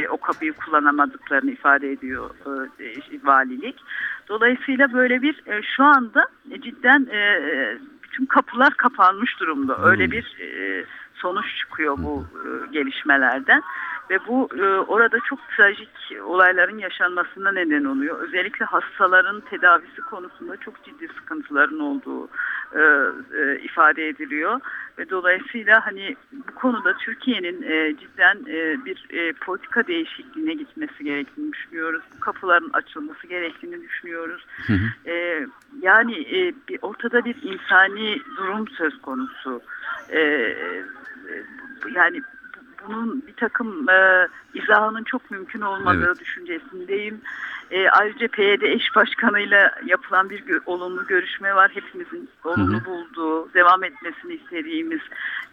o 0.10 0.18
kapıyı 0.18 0.54
kullanamadıklarını 0.54 1.52
ifade 1.52 1.92
ediyor 1.92 2.30
valilik. 3.24 3.76
Dolayısıyla 4.30 4.94
böyle 4.94 5.22
bir 5.22 5.42
şu 5.76 5.84
anda 5.84 6.28
cidden 6.62 7.08
bütün 8.04 8.26
kapılar 8.26 8.74
kapanmış 8.74 9.40
durumda. 9.40 9.78
Öyle 9.84 10.12
bir 10.12 10.38
e, 10.40 10.86
sonuç 11.16 11.46
çıkıyor 11.58 11.98
bu 11.98 12.26
gelişmelerden 12.72 13.62
ve 14.10 14.20
bu 14.28 14.50
e, 14.60 14.64
orada 14.80 15.18
çok 15.30 15.40
trajik 15.58 15.90
olayların 16.24 16.78
yaşanmasına 16.78 17.52
neden 17.52 17.84
oluyor. 17.84 18.20
Özellikle 18.20 18.66
hastaların 18.66 19.42
tedavisi 19.42 20.02
konusunda 20.02 20.58
çok 20.58 20.84
ciddi 20.84 21.08
sıkıntıların 21.08 21.80
olduğu 21.80 22.28
e, 22.76 22.82
e, 23.40 23.60
ifade 23.60 24.08
ediliyor 24.08 24.60
ve 24.98 25.10
dolayısıyla 25.10 25.86
hani 25.86 26.16
bu 26.32 26.56
konuda 26.56 26.98
Türkiye'nin 26.98 27.62
e, 27.62 27.96
cidden 27.98 28.38
e, 28.48 28.86
bir 28.86 29.08
e, 29.10 29.34
politika 29.34 29.88
değişikliğine 29.88 30.54
gitmesi 30.54 31.04
gerektiğini 31.04 31.54
düşünüyoruz. 31.54 32.04
Bu 32.16 32.20
kapıların 32.20 32.70
açılması 32.74 33.28
gerektiğini 33.28 33.82
düşünüyoruz. 33.82 34.46
E, 35.06 35.46
yani 35.82 36.16
e, 36.16 36.54
bir, 36.70 36.80
ortada 36.82 37.26
bir 37.26 37.36
insani 37.42 38.20
durum 38.38 38.68
söz 38.68 39.02
konusu. 39.02 39.62
E, 40.10 40.20
e, 40.20 40.84
yani 41.96 42.22
bunun 42.88 43.28
bir 43.28 43.34
takım 43.34 43.90
e, 43.90 44.28
izahının 44.54 45.04
çok 45.04 45.32
mümkün 45.32 45.62
olmadığı 45.62 46.06
Evet. 46.08 46.20
düşüncesindeyim. 46.20 47.22
E, 47.72 47.90
ayrıca 47.90 48.28
PYD 48.28 48.62
eş 48.62 48.96
başkanıyla 48.96 49.72
yapılan 49.86 50.30
bir 50.30 50.40
gö- 50.40 50.66
olumlu 50.66 51.08
görüşme 51.08 51.56
var. 51.56 51.72
Hepimizin 51.74 52.30
olumlu 52.44 52.86
bulduğu, 52.86 53.54
devam 53.54 53.84
etmesini 53.84 54.34
istediğimiz 54.34 55.02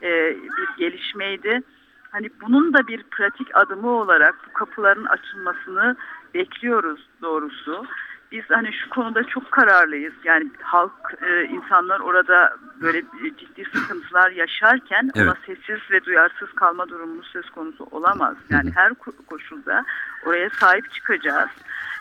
e, 0.03 0.37
bir 0.37 0.68
gelişmeydi. 0.79 1.62
Hani 2.11 2.31
bunun 2.40 2.73
da 2.73 2.87
bir 2.88 3.03
pratik 3.03 3.57
adımı 3.57 3.90
olarak 3.90 4.35
bu 4.49 4.53
kapıların 4.53 5.05
açılmasını 5.05 5.97
bekliyoruz 6.35 7.09
doğrusu. 7.23 7.87
Biz 8.33 8.45
hani 8.49 8.73
şu 8.73 8.90
konuda 8.90 9.25
çok 9.25 9.51
kararlıyız. 9.53 10.14
Yani 10.25 10.51
halk, 10.62 10.92
e, 11.23 11.45
insanlar 11.45 12.01
orada 12.01 12.57
böyle 12.81 13.03
ciddi 13.38 13.64
sıkıntılar 13.64 14.31
yaşarken 14.31 15.11
ona 15.27 15.37
sessiz 15.47 15.90
ve 15.90 16.05
duyarsız 16.05 16.53
kalma 16.53 16.88
durumumuz 16.88 17.27
söz 17.27 17.51
konusu 17.51 17.85
olamaz. 17.90 18.37
Yani 18.51 18.71
her 18.75 18.90
ko- 18.90 19.25
koşulda 19.27 19.85
oraya 20.27 20.51
sahip 20.51 20.90
çıkacağız. 20.92 21.51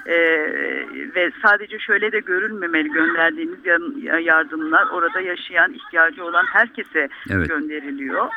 Ee, 0.06 0.16
ve 1.16 1.32
sadece 1.42 1.80
şöyle 1.80 2.12
de 2.12 2.20
görülmemeli 2.20 2.92
gönderdiğimiz 2.92 3.60
yardımlar 4.26 4.88
orada 4.88 5.22
yaşayan 5.22 5.74
ihtiyacı 5.74 6.26
olan 6.26 6.46
herkese 6.46 7.10
Evet. 7.30 7.50
gönderiliyor. 7.50 8.28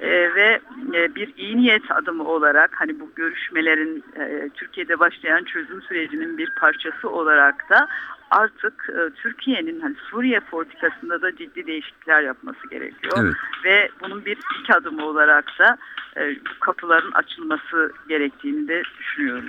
Ee, 0.00 0.34
ve 0.34 0.60
e, 0.94 1.14
bir 1.14 1.32
iyi 1.36 1.56
niyet 1.56 1.90
adımı 1.90 2.24
olarak 2.24 2.70
hani 2.80 3.00
bu 3.00 3.10
görüşmelerin 3.16 4.04
e, 4.16 4.48
Türkiye'de 4.54 4.98
başlayan 4.98 5.44
çözüm 5.44 5.82
sürecinin 5.82 6.38
bir 6.38 6.50
parçası 6.60 7.10
olarak 7.10 7.70
da 7.70 7.88
artık 8.32 8.90
e, 8.90 9.10
Türkiye'nin 9.22 9.80
hani 9.80 9.94
Suriye 10.10 10.40
politikasında 10.40 11.22
da 11.22 11.36
ciddi 11.36 11.66
değişiklikler 11.66 12.22
yapması 12.22 12.68
gerekiyor. 12.70 13.18
Evet. 13.20 13.34
Ve 13.64 13.90
bunun 14.00 14.24
bir 14.24 14.36
ilk 14.36 14.76
adımı 14.76 15.04
olarak 15.04 15.44
da 15.58 15.78
e, 16.16 16.20
bu 16.20 16.60
kapıların 16.60 17.12
açılması 17.12 17.92
gerektiğini 18.08 18.68
de 18.68 18.82
düşünüyorum. 18.98 19.48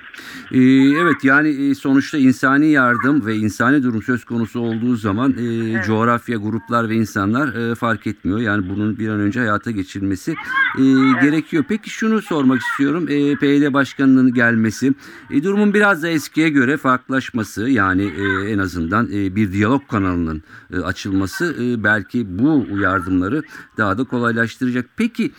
Ee, 0.52 0.60
evet 1.04 1.24
yani 1.24 1.70
e, 1.70 1.76
sonuçta 1.76 2.18
insani 2.18 2.72
yardım 2.72 3.26
ve 3.26 3.36
insani 3.36 3.84
durum 3.84 4.04
söz 4.04 4.26
konusu 4.26 4.60
olduğu 4.60 4.96
zaman 4.96 5.32
e, 5.32 5.82
coğrafya, 5.84 6.38
gruplar 6.38 6.90
ve 6.90 6.96
insanlar 6.96 7.72
e, 7.72 7.76
fark 7.76 8.08
etmiyor. 8.08 8.40
Yani 8.40 8.70
bunun 8.70 8.98
bir 9.00 9.10
an 9.10 9.20
önce 9.20 9.40
hayata 9.40 9.72
geçirilmesi 9.72 10.32
e, 10.78 10.84
gerekiyor. 11.22 11.64
Peki 11.70 11.90
şunu 11.90 12.22
sormak 12.22 12.62
istiyorum. 12.62 13.06
E, 13.10 13.36
PYD 13.36 13.74
başkanının 13.74 14.34
gelmesi, 14.34 14.94
e, 15.32 15.44
durumun 15.44 15.74
biraz 15.74 16.04
da 16.04 16.08
eskiye 16.08 16.50
göre 16.50 16.78
farklılaşması 16.78 17.70
yani 17.70 18.04
e, 18.04 18.52
en 18.52 18.60
azından 18.74 19.06
e, 19.06 19.36
bir 19.36 19.52
diyalog 19.52 19.88
kanalının 19.88 20.44
e, 20.74 20.80
açılması 20.80 21.56
e, 21.62 21.84
belki 21.84 22.40
bu 22.40 22.68
yardımları 22.80 23.44
daha 23.78 23.98
da 23.98 24.04
kolaylaştıracak. 24.04 24.86
Peki 24.98 25.32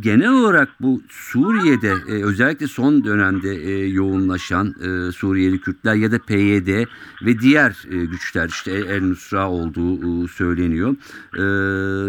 genel 0.00 0.32
olarak 0.32 0.68
bu 0.80 1.02
Suriye'de 1.08 1.92
özellikle 2.24 2.66
son 2.66 3.04
dönemde 3.04 3.48
yoğunlaşan 3.86 4.74
Suriyeli 5.10 5.60
Kürtler 5.60 5.94
ya 5.94 6.12
da 6.12 6.18
PYD 6.18 6.86
ve 7.22 7.38
diğer 7.38 7.84
güçler 7.90 8.48
işte 8.48 8.72
El 8.72 9.02
Nusra 9.02 9.50
olduğu 9.50 10.28
söyleniyor. 10.28 10.96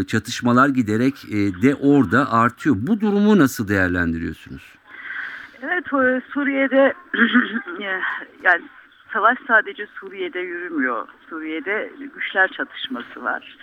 Çatışmalar 0.06 0.70
giderek 0.70 1.15
de 1.62 1.76
orada 1.76 2.32
artıyor. 2.34 2.76
Bu 2.80 3.02
durumu 3.02 3.38
nasıl 3.38 3.68
değerlendiriyorsunuz? 3.68 4.63
Evet 5.62 5.86
Suriye'de 6.34 6.94
yani 8.44 8.62
savaş 9.13 9.38
sadece 9.48 9.88
Suriye'de 10.00 10.39
yürümüyor. 10.39 11.08
Suriye'de 11.30 11.91
güçler 12.15 12.48
çatışması 12.48 13.24
var. 13.24 13.58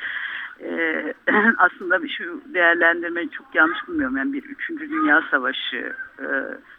Ee, 0.60 1.14
aslında 1.58 2.08
şu 2.08 2.40
değerlendirmeyi 2.54 3.30
çok 3.30 3.54
yanlış 3.54 3.88
bulmuyorum. 3.88 4.16
Yani 4.16 4.32
bir 4.32 4.44
üçüncü 4.44 4.90
dünya 4.90 5.22
savaşı 5.30 5.96
e, 6.18 6.26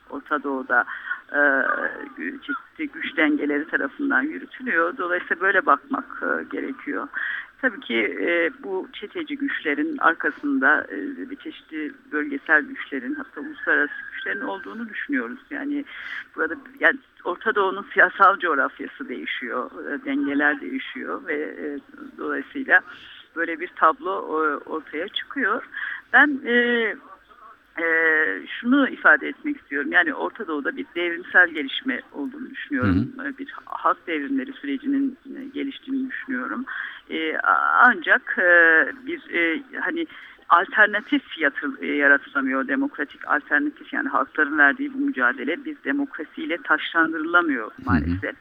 Orta 0.09 0.43
Doğu'da 0.43 0.85
e, 1.31 1.41
çeşitli 2.17 2.87
güç 2.87 3.17
dengeleri 3.17 3.67
tarafından 3.67 4.21
yürütülüyor. 4.21 4.97
Dolayısıyla 4.97 5.41
böyle 5.41 5.65
bakmak 5.65 6.23
e, 6.23 6.43
gerekiyor. 6.43 7.07
Tabii 7.61 7.79
ki 7.79 8.17
e, 8.21 8.49
bu 8.63 8.87
çeteci 8.93 9.37
güçlerin 9.37 9.97
arkasında 9.97 10.87
e, 10.91 11.29
bir 11.29 11.35
çeşitli 11.35 11.93
bölgesel 12.11 12.61
güçlerin 12.61 13.15
hatta 13.15 13.41
uluslararası 13.41 13.93
güçlerin 14.27 14.47
olduğunu 14.47 14.89
düşünüyoruz. 14.89 15.39
Yani 15.49 15.85
burada 16.35 16.55
yani 16.79 16.97
Orta 17.23 17.55
Doğu'nun 17.55 17.85
siyasal 17.93 18.39
coğrafyası 18.39 19.09
değişiyor, 19.09 19.71
e, 19.91 20.05
dengeler 20.05 20.61
değişiyor 20.61 21.27
ve 21.27 21.35
e, 21.35 21.79
dolayısıyla 22.17 22.81
böyle 23.35 23.59
bir 23.59 23.67
tablo 23.67 24.11
e, 24.43 24.57
ortaya 24.57 25.07
çıkıyor. 25.07 25.69
Ben 26.13 26.39
e, 26.45 26.53
e, 27.79 27.85
şunu 28.47 28.89
ifade 28.89 29.27
etmek 29.27 29.57
istiyorum. 29.57 29.91
Yani 29.91 30.13
Orta 30.13 30.47
Doğu'da 30.47 30.77
bir 30.77 30.85
devrimsel 30.95 31.49
gelişme 31.49 32.01
olduğunu 32.13 32.49
düşünüyorum. 32.49 33.11
E, 33.25 33.37
Bir 33.37 33.53
halk 33.65 34.07
devrimleri 34.07 34.53
sürecinin 34.53 35.17
geliştiğini 35.53 36.09
düşünüyorum. 36.09 36.65
E, 37.09 37.37
ancak 37.73 38.35
e, 38.39 38.51
bir 39.05 39.29
e, 39.33 39.61
hani 39.79 40.07
alternatif 40.49 41.37
yatıl, 41.37 41.81
e, 41.81 41.87
yaratılamıyor. 41.87 42.67
Demokratik 42.67 43.27
alternatif 43.27 43.93
yani 43.93 44.09
halkların 44.09 44.57
verdiği 44.57 44.93
bu 44.93 44.97
mücadele 44.97 45.65
biz 45.65 45.83
demokrasiyle 45.83 46.57
taşlandırılamıyor 46.57 47.71
maalesef. 47.85 48.35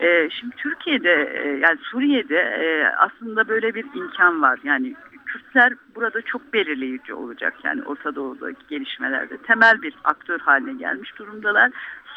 E, 0.00 0.30
şimdi 0.30 0.56
Türkiye'de 0.56 1.42
e, 1.44 1.48
yani 1.48 1.78
Suriye'de 1.82 2.38
e, 2.38 2.86
aslında 2.96 3.48
böyle 3.48 3.74
bir 3.74 3.84
imkan 3.94 4.42
var. 4.42 4.58
Yani 4.64 4.94
Kürtler 5.26 5.72
burada 5.94 6.22
çok 6.22 6.52
belirleyici 6.52 7.14
olacak. 7.14 7.54
Yani 7.64 7.82
Orta 7.82 8.14
Doğu'daki 8.14 8.66
gelişmelerde 8.68 9.36
temel 9.36 9.82
bir 9.82 9.94
aktör 10.04 10.40
haline 10.40 10.72
gelmiş 10.72 11.18
durumdalar. 11.18 11.70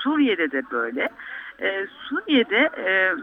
Suriye'de 0.04 0.52
de 0.52 0.64
böyle. 0.72 1.10
Ee, 1.62 1.88
Suriye'de 2.10 2.70
e, 2.78 3.16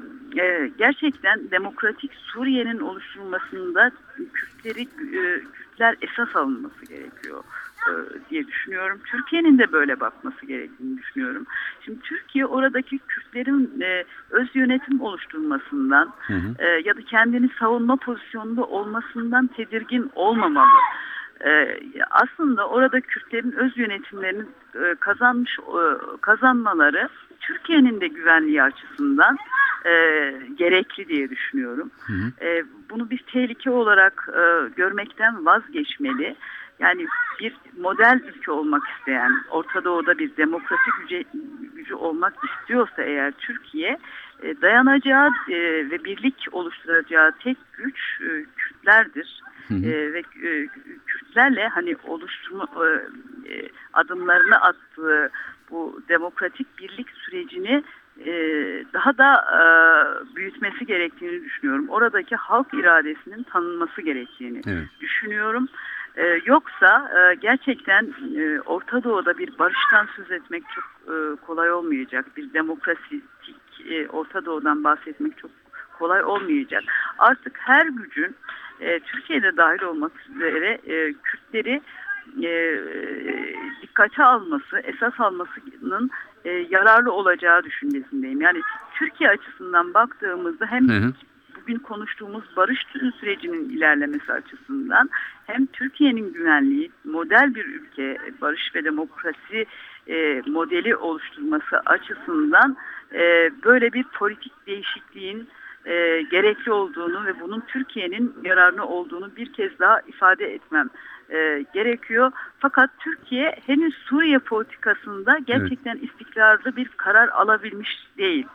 e, 0.43 0.71
gerçekten 0.79 1.51
demokratik 1.51 2.15
Suriye'nin 2.15 2.79
oluşturulmasında 2.79 3.91
Kürtleri 4.33 4.83
e, 4.83 5.41
Kürtler 5.79 5.97
esas 6.03 6.37
alınması 6.37 6.87
gerekiyor 6.89 7.45
e, 7.89 7.91
diye 8.31 8.47
düşünüyorum. 8.47 9.01
Türkiye'nin 9.05 9.59
de 9.59 9.73
böyle 9.73 10.01
bakması 10.01 10.47
gerektiğini 10.47 10.99
düşünüyorum. 10.99 11.47
Şimdi 11.85 12.01
Türkiye 12.01 12.47
oradaki 12.47 12.99
Kürtlerin 12.99 13.81
e, 13.81 14.05
öz 14.31 14.49
yönetim 14.55 15.01
oluşturmasından 15.01 16.13
e, 16.59 16.67
ya 16.85 16.97
da 16.97 17.03
kendini 17.03 17.49
savunma 17.61 17.97
pozisyonunda 17.97 18.65
olmasından 18.65 19.47
tedirgin 19.47 20.11
olmamalı. 20.15 20.81
Ee, 21.47 21.81
aslında 22.11 22.69
orada 22.69 23.01
Kürtlerin 23.01 23.53
öz 23.53 23.77
yönetimlerini 23.77 24.43
e, 24.75 24.95
kazanmış 25.01 25.59
e, 25.59 25.83
kazanmaları 26.21 27.09
Türkiye'nin 27.41 28.01
de 28.01 28.09
güvenliği 28.09 28.63
açısından 28.63 29.37
e, 29.85 29.93
gerekli 30.55 31.09
diye 31.09 31.31
düşünüyorum. 31.31 31.91
E, 32.41 32.65
bunu 32.91 33.11
bir 33.11 33.19
tehlike 33.19 33.71
olarak 33.71 34.29
e, 34.33 34.69
görmekten 34.77 35.47
vazgeçmeli 35.47 36.37
Yani 36.79 37.07
bir 37.41 37.57
model 37.81 38.21
ülke 38.29 38.51
olmak 38.51 38.83
isteyen, 38.99 39.33
Orta 39.51 39.85
Doğu'da 39.85 40.19
bir 40.19 40.37
demokrasi 40.37 40.91
gücü, 41.01 41.25
gücü 41.75 41.95
olmak 41.95 42.35
istiyorsa 42.45 43.03
eğer 43.03 43.33
Türkiye 43.33 43.99
e, 44.43 44.61
dayanacağı 44.63 45.29
e, 45.49 45.57
ve 45.91 46.05
birlik 46.05 46.47
oluşturacağı 46.53 47.33
tek 47.33 47.57
güç 47.77 47.99
e, 48.21 48.45
Kürtlerdir. 48.57 49.43
E, 49.71 50.13
ve 50.13 50.19
e, 50.19 50.67
Kürtlerle 51.07 51.69
hani 51.69 51.97
oluşturma 52.07 52.69
e, 52.77 52.89
e, 53.53 53.69
adımlarını 53.93 54.57
attığı 54.57 55.31
bu 55.71 56.01
demokratik 56.09 56.79
birlik 56.79 57.11
sürecini 57.11 57.85
e, 58.27 58.33
daha 58.93 59.19
da 59.19 59.35
e, 59.35 59.63
büyütmesi 60.37 60.87
gerektiğini 60.87 61.45
düşünüyorum. 61.45 61.89
Oradaki 61.89 62.37
halk 62.37 62.75
iradesinin 62.75 63.43
tanınması 63.43 64.03
gerektiğini 64.03 64.61
Evet. 64.67 64.89
düşünüyorum. 65.01 65.69
E, 66.17 66.41
yoksa 66.45 67.11
e, 67.19 67.35
gerçekten 67.35 68.15
e, 68.37 68.61
Orta 68.61 69.05
Doğu'da 69.05 69.39
bir 69.39 69.59
barıştan 69.59 70.09
söz 70.17 70.31
etmek 70.31 70.65
çok 70.75 71.15
e, 71.15 71.37
kolay 71.47 71.73
olmayacak. 71.73 72.27
Bir 72.37 72.53
demokratik 72.55 73.25
e, 73.91 74.09
Orta 74.09 74.45
Doğu'dan 74.45 74.85
bahsetmek 74.85 75.39
çok 75.39 75.51
kolay 75.99 76.25
olmayacak. 76.25 76.85
Artık 77.19 77.59
her 77.59 77.87
gücün 77.87 78.37
e, 78.81 79.01
Türkiye'de 79.01 79.57
dahil 79.57 79.83
olmak 79.83 80.13
üzere 80.29 80.79
e, 80.87 81.13
Kürtleri 81.13 81.81
e, 82.43 82.79
dikkate 83.83 84.25
alması, 84.25 84.79
esas 84.79 85.21
almasının 85.21 86.11
e, 86.45 86.51
yararlı 86.51 87.13
olacağı 87.13 87.65
düşüncesindeyim. 87.65 88.41
Yani 88.41 88.61
Türkiye 88.99 89.31
açısından 89.31 89.95
baktığımızda 89.95 90.67
hem 90.67 90.89
Hı 90.89 90.93
hı. 90.93 91.13
bugün 91.61 91.79
konuştuğumuz 91.79 92.45
barış 92.57 92.87
sürecinin 93.21 93.69
ilerlemesi 93.69 94.33
açısından 94.33 95.11
hem 95.47 95.67
Türkiye'nin 95.67 96.33
güvenliği, 96.33 96.91
model 97.05 97.55
bir 97.55 97.65
ülke, 97.65 98.19
barış 98.41 98.75
ve 98.75 98.85
demokrasi 98.85 99.67
e, 100.07 100.43
modeli 100.47 100.97
oluşturması 100.97 101.81
açısından 101.87 102.77
e, 103.13 103.51
böyle 103.65 103.93
bir 103.93 104.03
politik 104.05 104.53
değişikliğin 104.67 105.49
e, 105.89 106.23
gerekli 106.23 106.73
olduğunu 106.73 107.27
ve 107.27 107.41
bunun 107.41 107.61
Türkiye'nin 107.61 108.35
yararına 108.45 108.87
olduğunu 108.87 109.37
bir 109.37 109.53
kez 109.53 109.79
daha 109.79 110.01
ifade 110.01 110.55
etmem 110.55 110.91
e, 111.31 111.65
gerekiyor. 111.75 112.33
Fakat 112.59 112.91
Türkiye 112.99 113.59
henüz 113.67 113.95
Suriye 113.95 114.39
politikasında 114.39 115.39
gerçekten 115.39 115.97
istikrarlı 115.97 116.77
bir 116.77 116.89
karar 116.89 117.29
alabilmiş 117.29 118.09
değil. 118.19 118.47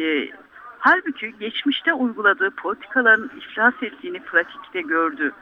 E, 0.00 0.28
halbuki 0.78 1.34
geçmişte 1.40 1.92
uyguladığı 1.92 2.50
politikaların 2.50 3.30
iflas 3.36 3.74
ettiğini 3.82 4.20
pratikte 4.20 4.80
gördü. 4.80 5.32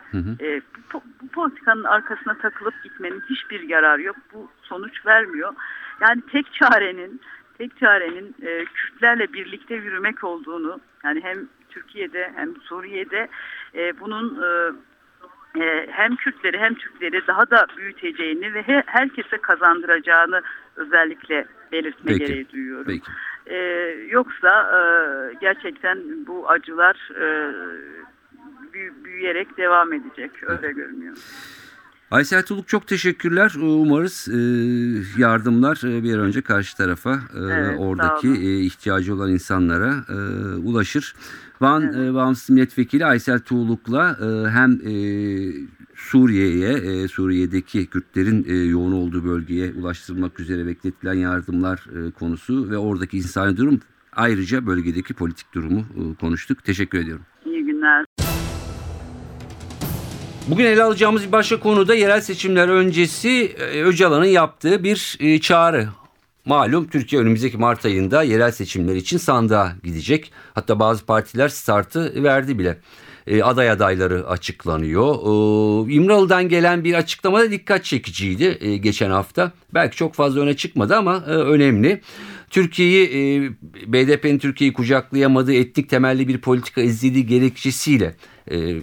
E, 0.40 0.60
bu, 0.92 1.02
bu 1.22 1.28
politikanın 1.28 1.84
arkasına 1.84 2.38
takılıp 2.38 2.74
gitmenin 2.84 3.22
hiçbir 3.30 3.60
yararı 3.60 4.02
yok. 4.02 4.16
Bu 4.34 4.50
sonuç 4.62 5.06
vermiyor. 5.06 5.54
Yani 6.00 6.22
tek 6.32 6.52
çarenin 6.52 7.20
tek 7.58 7.78
çarenin 7.80 8.34
e, 8.42 8.64
Kürtlerle 8.64 9.32
birlikte 9.32 9.74
yürümek 9.74 10.24
olduğunu 10.24 10.80
yani 11.04 11.20
hem 11.22 11.38
Türkiye'de 11.70 12.32
hem 12.36 12.56
Suriye'de 12.60 13.28
e, 13.74 14.00
bunun 14.00 14.42
e, 14.42 14.72
e, 15.64 15.86
hem 15.90 16.16
Kürtleri 16.16 16.58
hem 16.58 16.74
Türkleri 16.74 17.26
daha 17.26 17.50
da 17.50 17.66
büyüteceğini 17.76 18.54
ve 18.54 18.62
he- 18.62 18.82
herkese 18.86 19.38
kazandıracağını 19.38 20.42
özellikle 20.76 21.46
belirtme 21.72 22.12
Peki. 22.12 22.18
gereği 22.18 22.48
duyuyorum. 22.48 22.86
Peki. 22.86 23.10
E, 23.46 23.56
yoksa 24.10 24.70
e, 24.78 24.80
gerçekten 25.40 26.26
bu 26.26 26.50
acılar 26.50 27.10
e, 27.14 27.52
büyü- 28.72 29.04
büyüyerek 29.04 29.56
devam 29.56 29.92
edecek. 29.92 30.30
Öyle 30.42 30.72
görünüyor. 30.72 31.16
Aysel 32.10 32.42
Tuluk 32.42 32.68
çok 32.68 32.86
teşekkürler. 32.86 33.54
Umarız 33.60 34.28
e, 34.28 34.38
yardımlar 35.20 35.80
e, 35.84 36.02
bir 36.02 36.14
an 36.14 36.20
önce 36.20 36.40
karşı 36.40 36.76
tarafa 36.76 37.14
e, 37.14 37.38
Evet, 37.38 37.76
oradaki 37.78 38.28
e, 38.28 38.60
ihtiyacı 38.60 39.14
olan 39.14 39.32
insanlara 39.32 39.94
e, 40.08 40.14
ulaşır. 40.56 41.14
Van 41.60 42.06
e, 42.06 42.14
Bağımsız 42.14 42.50
Milletvekili 42.50 43.06
Aysel 43.06 43.40
Tuğluk'la 43.40 44.16
e, 44.20 44.50
hem 44.50 44.72
e, 44.72 44.92
Suriye'ye, 45.94 46.72
e, 46.72 47.08
Suriye'deki 47.08 47.86
Kürtlerin 47.86 48.44
e, 48.48 48.54
yoğun 48.54 48.92
olduğu 48.92 49.24
bölgeye 49.24 49.72
ulaştırılmak 49.72 50.40
üzere 50.40 50.66
bekletilen 50.66 51.14
yardımlar 51.14 51.86
e, 51.96 52.10
konusu 52.10 52.70
ve 52.70 52.78
oradaki 52.78 53.16
insani 53.16 53.56
durum 53.56 53.80
ayrıca 54.12 54.66
bölgedeki 54.66 55.14
politik 55.14 55.54
durumu 55.54 55.80
e, 55.80 56.14
konuştuk. 56.20 56.64
Teşekkür 56.64 56.98
ediyorum. 56.98 57.24
İyi 57.46 57.64
günler. 57.64 58.04
Bugün 60.48 60.64
ele 60.64 60.82
alacağımız 60.82 61.26
bir 61.26 61.32
başka 61.32 61.60
konu 61.60 61.88
da 61.88 61.94
yerel 61.94 62.20
seçimler 62.20 62.68
öncesi 62.68 63.56
e, 63.58 63.82
Öcalan'ın 63.82 64.24
yaptığı 64.24 64.84
bir 64.84 65.16
e, 65.20 65.40
çağrı. 65.40 65.88
Malum 66.44 66.88
Türkiye 66.88 67.22
önümüzdeki 67.22 67.56
Mart 67.56 67.84
ayında 67.84 68.22
yerel 68.22 68.50
seçimler 68.50 68.94
için 68.94 69.18
sandığa 69.18 69.72
gidecek. 69.84 70.32
Hatta 70.54 70.78
bazı 70.78 71.06
partiler 71.06 71.48
startı 71.48 72.22
verdi 72.24 72.58
bile. 72.58 72.78
E, 73.26 73.42
aday 73.42 73.70
adayları 73.70 74.28
açıklanıyor. 74.28 75.14
İmralı'dan 75.90 76.48
gelen 76.48 76.84
bir 76.84 76.94
açıklama 76.94 77.40
da 77.40 77.50
dikkat 77.50 77.84
çekiciydi 77.84 78.78
geçen 78.82 79.10
hafta. 79.10 79.52
Belki 79.74 79.96
çok 79.96 80.14
fazla 80.14 80.40
öne 80.40 80.56
çıkmadı 80.56 80.96
ama 80.96 81.24
önemli. 81.24 82.00
Türkiye'yi 82.50 83.50
BDP'nin 83.86 84.38
Türkiye'yi 84.38 84.72
kucaklayamadığı 84.72 85.54
etnik 85.54 85.88
temelli 85.88 86.28
bir 86.28 86.38
politika 86.38 86.80
izlediği 86.80 87.26
gerekçesiyle 87.26 88.14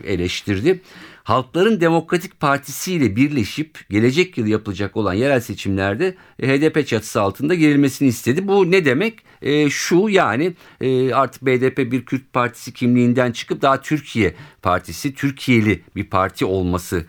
eleştirdi. 0.06 0.82
Halkların 1.24 1.82
Demokratik 1.82 2.40
Partisi 2.40 2.94
ile 2.94 3.16
birleşip 3.16 3.90
gelecek 3.90 4.38
yıl 4.38 4.48
yapılacak 4.48 4.98
olan 4.98 5.14
yerel 5.14 5.40
seçimlerde 5.40 6.16
e, 6.40 6.48
HDP 6.48 6.88
çatısı 6.88 7.22
altında 7.22 7.56
girilmesini 7.56 8.08
istedi. 8.08 8.48
Bu 8.48 8.72
ne 8.72 8.86
demek? 8.86 9.20
E, 9.42 9.70
şu 9.70 10.10
yani 10.10 10.54
e, 10.82 11.14
artık 11.14 11.46
BDP 11.46 11.78
bir 11.78 12.06
Kürt 12.06 12.34
partisi 12.34 12.74
kimliğinden 12.74 13.32
çıkıp 13.32 13.62
daha 13.62 13.82
Türkiye 13.82 14.36
partisi, 14.62 15.14
Türkiye'li 15.14 15.82
bir 15.96 16.04
parti 16.04 16.46
olmasını 16.46 17.00
e, 17.00 17.06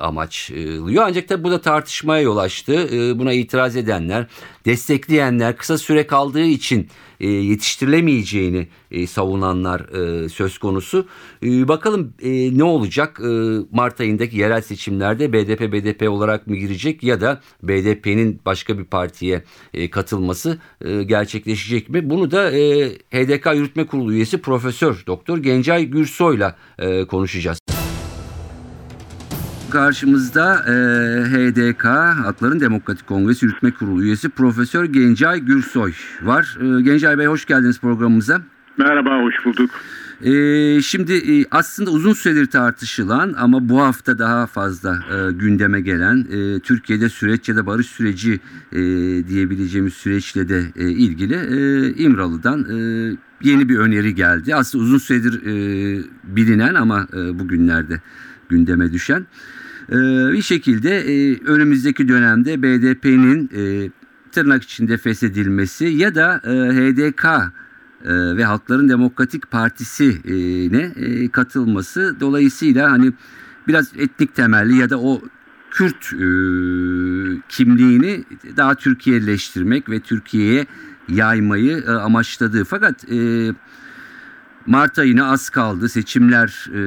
amaçlıyor. 0.00 1.04
Ancak 1.06 1.28
tabii 1.28 1.44
bu 1.44 1.50
da 1.50 1.60
tartışmaya 1.60 2.22
yol 2.22 2.36
açtı. 2.36 2.88
E, 2.92 3.18
buna 3.18 3.32
itiraz 3.32 3.76
edenler, 3.76 4.26
destekleyenler, 4.64 5.56
kısa 5.56 5.78
süre 5.78 6.06
kaldığı 6.06 6.44
için 6.44 6.88
e, 7.20 7.28
yetiştirilemeyeceğini 7.28 8.68
e, 8.90 9.06
savunanlar 9.06 9.80
e, 9.80 10.28
söz 10.28 10.58
konusu. 10.58 11.06
E, 11.42 11.68
bakalım 11.68 12.14
e, 12.22 12.58
ne 12.58 12.64
olacak 12.64 13.20
e, 13.20 13.26
Mart 13.70 14.00
ayındaki 14.00 14.38
yerel 14.38 14.62
seçimlerde 14.62 15.32
BDP 15.32 15.72
BDP 15.72 16.10
olarak 16.10 16.46
mı 16.46 16.56
girecek 16.56 17.02
ya 17.02 17.20
da 17.20 17.40
BDP'nin 17.62 18.40
başka 18.46 18.78
bir 18.78 18.84
partiye 18.84 19.44
e, 19.74 19.90
katılması 19.90 20.58
e, 20.84 21.02
gerçekleşecek 21.02 21.88
mi? 21.88 22.10
Bunu 22.10 22.30
da 22.30 22.50
e, 22.50 22.88
HDK 22.90 23.46
Yürütme 23.54 23.86
Kurulu 23.86 24.12
üyesi 24.12 24.38
Profesör 24.38 25.02
Doktor 25.06 25.38
Gencay 25.38 25.84
Gürsoy'la 25.84 26.56
e, 26.78 27.04
konuşacağız. 27.04 27.75
Karşımızda 29.76 30.54
e, 30.54 30.74
HDK 31.24 31.84
Halkların 32.24 32.60
Demokratik 32.60 33.06
Kongresi 33.06 33.46
Yürütme 33.46 33.70
Kurulu 33.70 34.02
üyesi 34.02 34.28
Profesör 34.28 34.84
Gencay 34.84 35.40
Gürsoy 35.40 35.92
var. 36.22 36.58
E, 36.60 36.82
Gencay 36.82 37.18
Bey 37.18 37.26
hoş 37.26 37.44
geldiniz 37.44 37.80
programımıza. 37.80 38.40
Merhaba, 38.76 39.22
hoş 39.22 39.34
bulduk. 39.44 39.70
E, 40.22 40.32
şimdi 40.82 41.12
e, 41.12 41.44
aslında 41.50 41.90
uzun 41.90 42.12
süredir 42.12 42.46
tartışılan 42.46 43.34
ama 43.38 43.68
bu 43.68 43.80
hafta 43.80 44.18
daha 44.18 44.46
fazla 44.46 44.98
e, 45.12 45.32
gündeme 45.32 45.80
gelen 45.80 46.26
e, 46.30 46.60
Türkiye'de 46.60 47.08
süreç 47.08 47.48
ya 47.48 47.56
da 47.56 47.66
barış 47.66 47.86
süreci 47.86 48.40
e, 48.72 48.78
diyebileceğimiz 49.28 49.94
süreçle 49.94 50.48
de 50.48 50.62
e, 50.76 50.90
ilgili 50.90 51.34
e, 51.34 51.90
İmralı'dan 51.94 52.60
e, 52.60 52.76
yeni 53.42 53.68
bir 53.68 53.78
öneri 53.78 54.14
geldi. 54.14 54.54
Aslında 54.54 54.84
uzun 54.84 54.98
süredir 54.98 55.42
e, 55.42 56.04
bilinen 56.24 56.74
ama 56.74 57.06
e, 57.12 57.38
bugünlerde 57.38 58.00
gündeme 58.48 58.92
düşen. 58.92 59.26
E, 59.88 59.96
bir 60.32 60.42
şekilde 60.42 60.98
e, 60.98 61.40
önümüzdeki 61.44 62.08
dönemde 62.08 62.62
BDP'nin 62.62 63.50
e, 63.56 63.90
tırnak 64.32 64.62
içinde 64.62 64.96
feshedilmesi 64.96 65.84
ya 65.84 66.14
da 66.14 66.40
e, 66.44 66.50
HDK 66.50 67.26
ve 68.36 68.44
Halkların 68.44 68.88
Demokratik 68.88 69.50
Partisi'ne 69.50 70.92
katılması. 71.28 72.16
Dolayısıyla 72.20 72.90
hani 72.90 73.12
biraz 73.68 73.92
etnik 73.98 74.34
temelli 74.34 74.76
ya 74.76 74.90
da 74.90 75.00
o 75.00 75.22
Kürt 75.70 76.10
kimliğini 77.48 78.24
daha 78.56 78.74
Türkiye'leştirmek 78.74 79.90
ve 79.90 80.00
Türkiye'ye 80.00 80.66
yaymayı 81.08 81.90
amaçladığı. 81.90 82.64
Fakat 82.64 83.12
e, 83.12 83.52
Mart 84.66 84.98
ayına 84.98 85.30
az 85.30 85.50
kaldı 85.50 85.88
seçimler 85.88 86.66
e, 86.74 86.80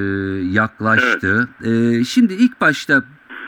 yaklaştı. 0.44 1.48
E, 1.64 2.04
şimdi 2.04 2.34
ilk 2.34 2.62
başta 2.62 3.04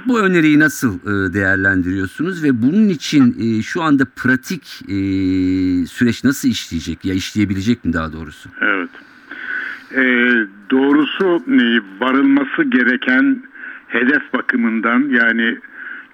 bu 0.07 0.19
öneriyi 0.19 0.59
nasıl 0.59 0.95
e, 0.99 1.33
değerlendiriyorsunuz 1.33 2.43
ve 2.43 2.61
bunun 2.61 2.89
için 2.89 3.35
e, 3.39 3.61
şu 3.61 3.81
anda 3.81 4.03
pratik 4.15 4.81
e, 4.81 4.95
süreç 5.85 6.23
nasıl 6.23 6.49
işleyecek 6.49 7.05
ya 7.05 7.13
işleyebilecek 7.13 7.85
mi 7.85 7.93
daha 7.93 8.13
doğrusu? 8.13 8.49
Evet. 8.61 8.89
Ee, 9.95 10.33
doğrusu 10.69 11.43
e, 11.47 11.81
varılması 11.99 12.63
gereken 12.63 13.43
hedef 13.87 14.33
bakımından 14.33 14.99
yani 15.09 15.57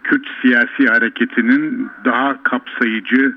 Kürt 0.03 0.25
siyasi 0.41 0.88
hareketinin 0.88 1.89
daha 2.06 2.43
kapsayıcı 2.43 3.36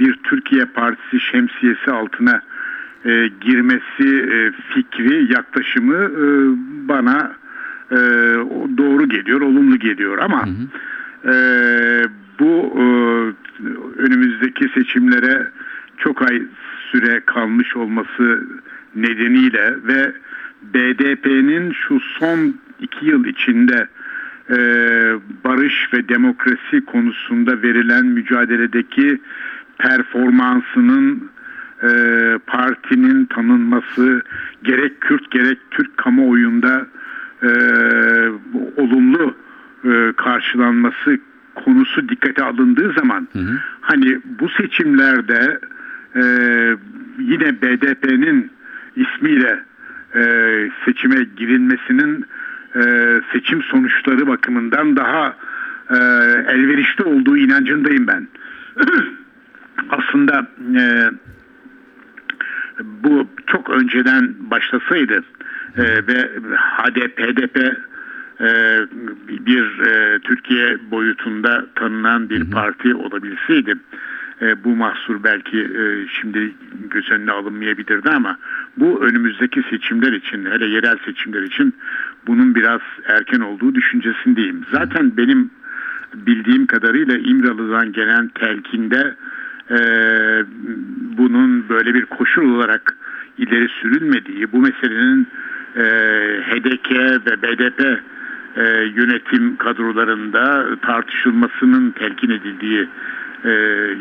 bir 0.00 0.14
Türkiye 0.24 0.64
Partisi 0.64 1.20
şemsiyesi 1.20 1.90
altına 1.90 2.42
e, 3.04 3.30
girmesi 3.40 4.08
e, 4.32 4.52
fikri, 4.74 5.32
yaklaşımı 5.32 5.96
e, 5.96 6.24
bana 6.88 7.32
e, 7.90 7.96
doğru 8.78 9.08
geliyor, 9.08 9.40
olumlu 9.40 9.78
geliyor. 9.78 10.18
Ama 10.18 10.48
e, 11.24 11.34
bu 12.38 12.74
e, 12.76 12.84
önümüzdeki 13.96 14.68
seçimlere 14.74 15.48
çok 15.98 16.30
ay 16.30 16.42
süre 16.90 17.20
kalmış 17.26 17.76
olması 17.76 18.48
nedeniyle 18.94 19.74
ve 19.84 20.12
BDP'nin 20.62 21.72
şu 21.72 22.00
son 22.00 22.54
iki 22.80 23.06
yıl 23.06 23.24
içinde 23.24 23.88
e, 24.50 24.56
barış 25.44 25.88
ve 25.92 26.08
demokrasi 26.08 26.84
konusunda 26.86 27.62
verilen 27.62 28.06
mücadeledeki 28.06 29.20
performansının 29.78 31.30
e, 31.82 31.88
partinin 32.46 33.24
tanınması 33.24 34.22
gerek 34.62 35.00
Kürt 35.00 35.30
gerek 35.30 35.58
Türk 35.70 35.96
kamuoyunda 35.96 36.86
e, 37.42 37.48
olumlu 38.76 39.34
e, 39.84 40.12
karşılanması 40.16 41.18
konusu 41.54 42.08
dikkate 42.08 42.44
alındığı 42.44 42.92
zaman 42.92 43.28
hani 43.80 44.18
bu 44.24 44.48
seçimlerde 44.48 45.60
e, 46.16 46.22
yine 47.18 47.62
BDP'nin 47.62 48.50
ismiyle 48.96 49.64
e, 50.14 50.22
seçime 50.84 51.24
girilmesinin 51.36 52.24
e, 52.76 52.82
seçim 53.32 53.62
sonuçları 53.62 54.26
bakımından 54.26 54.96
daha 54.96 55.36
e, 55.90 55.96
elverişli 56.48 57.04
olduğu 57.04 57.36
inancındayım 57.36 58.06
ben. 58.06 58.28
Aslında 59.90 60.46
e, 60.76 61.10
bu 62.84 63.26
çok 63.46 63.70
önceden 63.70 64.34
başlasaydı 64.38 65.24
e, 65.76 65.82
ve 65.82 66.30
HDP, 66.56 67.20
HDP 67.20 67.56
e, 68.40 68.50
bir 69.46 69.86
e, 69.86 70.18
Türkiye 70.18 70.90
boyutunda 70.90 71.66
tanınan 71.74 72.30
bir 72.30 72.50
parti 72.50 72.94
olabilseydi 72.94 73.74
e, 74.42 74.64
bu 74.64 74.76
mahsur 74.76 75.24
belki 75.24 75.58
e, 75.60 76.06
şimdi 76.20 76.54
göz 76.90 77.10
önüne 77.10 77.30
alınmayabilirdi 77.30 78.10
ama 78.10 78.38
bu 78.76 79.04
önümüzdeki 79.04 79.62
seçimler 79.70 80.12
için 80.12 80.44
hele 80.44 80.66
yerel 80.66 80.96
seçimler 81.04 81.42
için 81.42 81.74
bunun 82.26 82.54
biraz 82.54 82.80
erken 83.06 83.40
olduğu 83.40 83.74
düşüncesindeyim. 83.74 84.64
Zaten 84.72 85.16
benim 85.16 85.50
bildiğim 86.14 86.66
kadarıyla 86.66 87.18
İmralı'dan 87.18 87.92
gelen 87.92 88.28
telkinde 88.28 89.14
e, 89.70 89.78
bunun 91.18 91.68
böyle 91.68 91.94
bir 91.94 92.04
koşul 92.04 92.54
olarak 92.54 92.96
ileri 93.38 93.68
sürülmediği, 93.68 94.52
bu 94.52 94.58
meselenin 94.58 95.28
e, 95.76 95.82
HDK 96.42 96.90
ve 97.26 97.42
BDP 97.42 98.00
e, 98.56 98.62
yönetim 98.94 99.56
kadrolarında 99.56 100.66
tartışılmasının 100.82 101.90
telkin 101.90 102.30
edildiği 102.30 102.88
e, 103.44 103.52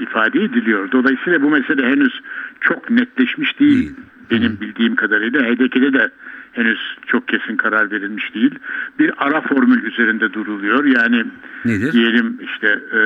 ifade 0.01 0.43
ediliyor. 0.43 0.91
Dolayısıyla 0.91 1.41
bu 1.41 1.49
mesele 1.49 1.87
henüz 1.87 2.21
çok 2.61 2.89
netleşmiş 2.89 3.59
değil. 3.59 3.95
Benim 4.31 4.59
bildiğim 4.61 4.95
kadarıyla 4.95 5.41
HDK'de 5.41 5.93
de 5.93 6.09
henüz 6.51 6.97
çok 7.07 7.27
kesin 7.27 7.57
karar 7.57 7.91
verilmiş 7.91 8.35
değil. 8.35 8.59
Bir 8.99 9.13
ara 9.17 9.41
formül 9.41 9.83
üzerinde 9.83 10.33
duruluyor. 10.33 10.85
Yani 10.85 11.25
Nedir? 11.65 11.91
diyelim 11.91 12.39
işte 12.41 12.67
e, 12.67 13.01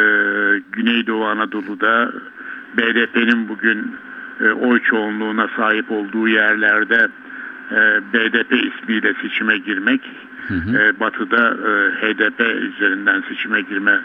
Güneydoğu 0.72 1.26
Anadolu'da 1.26 2.14
BDP'nin 2.78 3.50
bugün 3.50 3.96
e, 4.42 4.52
oy 4.52 4.80
çoğunluğuna 4.80 5.48
sahip 5.56 5.92
olduğu 5.92 6.28
yerlerde 6.28 7.08
e, 7.72 7.78
BDP 8.14 8.52
ismiyle 8.52 9.14
seçime 9.22 9.58
girmek, 9.58 10.02
e, 10.52 11.00
batıda 11.00 11.50
e, 11.50 11.92
HDP 12.02 12.40
üzerinden 12.42 13.24
seçime 13.30 13.62
girme 13.62 14.00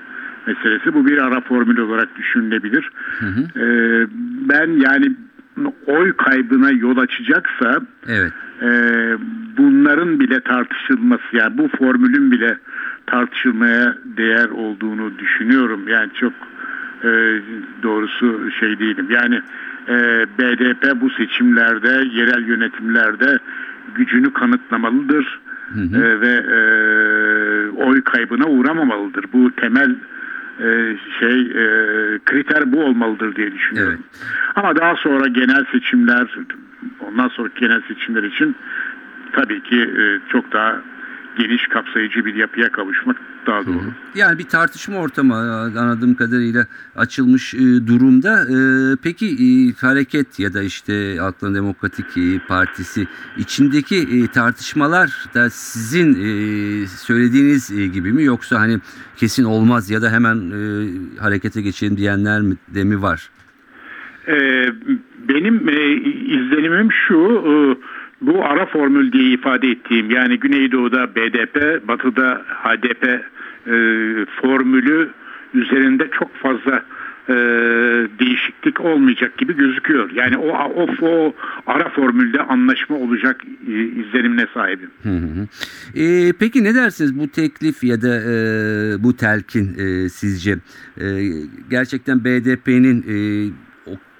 meselesi 0.46 0.94
bu 0.94 1.07
bir 1.07 1.18
ara 1.18 1.40
formül 1.40 1.78
olarak 1.78 2.16
düşünülebilir. 2.16 2.90
E, 3.57 3.66
ben 4.48 4.66
yani 4.66 5.16
oy 5.87 6.12
kaybına 6.16 6.70
yol 6.70 6.96
açacaksa 6.96 7.81
Evet. 8.09 8.33
e, 8.62 8.70
bunların 9.57 10.20
bile 10.20 10.40
tartışılması 10.40 11.24
yani 11.33 11.59
bu 11.59 11.68
formülün 11.68 12.31
bile 12.31 12.59
tartışılmaya 13.07 13.98
değer 14.04 14.48
olduğunu 14.48 15.18
düşünüyorum. 15.18 15.88
Yani 15.88 16.11
çok 16.20 16.33
e, 17.05 17.11
doğrusu 17.83 18.51
şey 18.61 18.79
değilim. 18.79 19.07
Yani 19.11 19.43
e, 19.89 20.27
BDP 20.39 21.01
bu 21.01 21.11
seçimlerde, 21.11 22.09
yerel 22.13 22.49
yönetimlerde 22.49 23.39
gücünü 23.95 24.33
kanıtlamalıdır 24.33 25.41
E, 25.95 26.21
ve 26.21 26.29
e, 26.29 26.59
oy 27.71 28.03
kaybına 28.03 28.47
uğramamalıdır. 28.47 29.25
Bu 29.33 29.51
temel 29.51 29.95
e, 30.61 30.97
şey 31.21 31.41
e, 31.41 31.65
kriter 32.25 32.73
bu 32.73 32.85
olmalıdır 32.85 33.37
diye 33.37 33.53
düşünüyorum. 33.53 34.05
Ama 34.57 34.77
daha 34.77 34.97
sonra 34.97 35.29
genel 35.29 35.65
seçimler, 35.73 36.27
ondan 37.01 37.29
sonra 37.29 37.49
genel 37.61 37.81
seçimler 37.89 38.23
için 38.23 38.57
tabii 39.33 39.63
ki 39.63 39.81
e, 39.81 40.21
çok 40.33 40.53
daha 40.53 40.81
geniş 41.38 41.66
kapsayıcı 41.68 42.24
bir 42.24 42.35
yapıya 42.35 42.72
kavuşmak 42.72 43.16
daha 43.46 43.66
doğru. 43.66 43.92
Yani 44.14 44.38
bir 44.38 44.44
tartışma 44.44 44.96
ortamı 44.96 45.35
e, 45.35 45.79
anladığım 45.79 46.14
kadarıyla 46.14 46.66
açılmış 46.96 47.55
e, 47.55 47.59
durumda. 47.59 48.42
E, 48.42 48.59
Peki 49.03 49.27
hareket 49.81 50.40
ya 50.40 50.55
da 50.55 50.62
işte 50.62 51.16
Halkların 51.18 51.55
Demokratik 51.55 52.07
Partisi 52.48 53.07
içindeki 53.37 54.27
tartışmalar 54.35 55.24
da 55.35 55.51
sizin 55.51 56.14
söylediğiniz 56.87 57.92
gibi 57.92 58.12
mi 58.12 58.24
yoksa 58.24 58.61
hani 58.61 58.79
kesin 59.16 59.44
olmaz 59.44 59.90
ya 59.90 60.03
da 60.03 60.11
hemen 60.12 60.53
harekete 61.20 61.62
geçelim 61.62 61.96
diyenler 61.96 62.42
de 62.74 62.85
mi 62.85 63.03
var? 63.03 63.31
Benim 65.29 65.68
izlenimim 66.29 66.92
şu, 66.92 67.42
bu 68.20 68.44
ara 68.44 68.66
formül 68.66 69.12
diye 69.12 69.31
ifade 69.31 69.70
ettiğim 69.70 70.11
yani 70.11 70.38
Güneydoğu'da 70.38 71.14
BDP, 71.14 71.88
Batı'da 71.88 72.42
HDP 72.64 73.04
e, 73.04 73.74
formülü 74.40 75.11
üzerinde 75.54 76.09
çok 76.18 76.37
fazla 76.37 76.85
e, 77.28 77.35
değişiklik 78.18 78.81
olmayacak 78.81 79.38
gibi 79.38 79.57
gözüküyor. 79.57 80.11
Yani 80.11 80.37
o, 80.37 80.48
o, 80.48 80.87
o 81.02 81.35
ara 81.66 81.88
formülde 81.88 82.42
anlaşma 82.42 82.96
olacak 82.96 83.44
e, 83.68 83.72
izlenimine 83.72 84.46
sahibim. 84.54 84.90
Hı 85.02 85.09
hı. 85.09 85.46
E, 86.00 86.33
peki 86.33 86.64
ne 86.64 86.74
dersiniz 86.74 87.18
bu 87.18 87.28
teklif 87.28 87.85
ya 87.85 88.02
da 88.02 88.14
e, 88.16 88.33
bu 89.02 89.16
telkin 89.16 89.74
e, 89.78 90.09
sizce 90.09 90.59
e, 91.00 91.07
gerçekten 91.70 92.24
BDP'nin 92.24 93.02
e, 93.02 93.16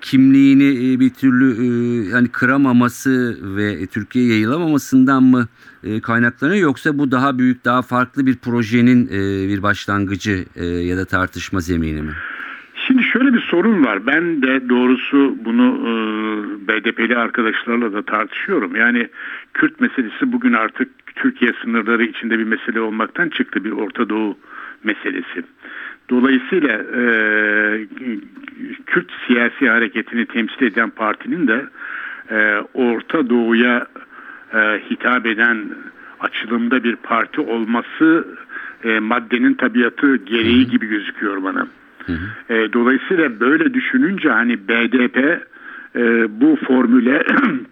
kimliğini 0.00 0.94
e, 0.94 1.00
bir 1.00 1.11
türlü 1.11 1.52
e, 1.52 2.11
hani 2.12 2.28
kıramaması 2.28 3.38
ve 3.56 3.87
Türkiye'ye 3.87 4.32
yayılamamasından 4.32 5.22
mı 5.22 5.48
e, 5.84 6.00
kaynaklanıyor 6.00 6.62
yoksa 6.62 6.98
bu 6.98 7.11
daha 7.11 7.38
büyük 7.38 7.64
daha 7.64 7.82
farklı 7.82 8.26
bir 8.26 8.37
projenin 8.37 9.08
bir 9.48 9.62
başlangıcı 9.62 10.44
ya 10.64 10.96
da 10.96 11.04
tartışma 11.04 11.61
zemini 11.61 12.02
mi? 12.02 12.12
Şimdi 12.87 13.02
şöyle 13.02 13.34
bir 13.34 13.40
sorun 13.40 13.84
var. 13.84 14.06
Ben 14.06 14.42
de 14.42 14.68
doğrusu 14.68 15.37
bunu 15.44 15.66
e, 15.66 15.92
BDP'li 16.68 17.16
arkadaşlarla 17.16 17.92
da 17.92 18.02
tartışıyorum. 18.02 18.76
Yani 18.76 19.08
Kürt 19.54 19.80
meselesi 19.80 20.32
bugün 20.32 20.52
artık 20.52 20.88
Türkiye 21.14 21.52
sınırları 21.62 22.04
içinde 22.04 22.38
bir 22.38 22.44
mesele 22.44 22.80
olmaktan 22.80 23.28
çıktı 23.28 23.64
bir 23.64 23.72
Orta 23.72 24.08
Doğu 24.08 24.38
meselesi. 24.84 25.42
Dolayısıyla 26.11 26.73
e, 26.73 27.03
Kürt 28.87 29.11
siyasi 29.27 29.68
hareketini 29.68 30.27
temsil 30.27 30.62
eden 30.62 30.90
partinin 30.90 31.49
de 31.49 31.64
e, 32.31 32.62
Orta 32.75 33.31
Doğu'ya 33.31 33.87
e, 34.55 34.59
hitap 34.90 35.27
eden 35.27 35.64
açılımda 36.21 36.85
bir 36.85 36.97
parti 36.97 37.40
olması 37.40 38.29
e, 38.85 38.99
maddenin 38.99 39.55
tabiatı 39.55 40.16
gereği 40.16 40.66
gibi 40.66 40.87
gözüküyor 40.87 41.42
bana. 41.42 41.66
E, 42.51 42.73
dolayısıyla 42.73 43.40
böyle 43.40 43.75
düşününce 43.75 44.31
hani 44.31 44.68
BDP 44.68 45.16
e, 45.97 46.27
bu 46.40 46.57
formüle 46.57 47.27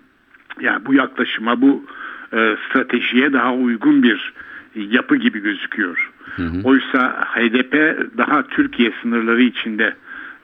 yani 0.61 0.87
bu 0.87 0.94
yaklaşıma 0.94 1.61
bu 1.61 1.85
e, 2.33 2.57
stratejiye 2.68 3.33
daha 3.33 3.55
uygun 3.55 4.03
bir 4.03 4.33
yapı 4.76 5.16
gibi 5.16 5.40
gözüküyor. 5.40 6.10
Oysa 6.64 7.26
HDP 7.34 7.74
daha 8.18 8.46
Türkiye 8.46 8.92
sınırları 9.02 9.42
içinde 9.42 9.94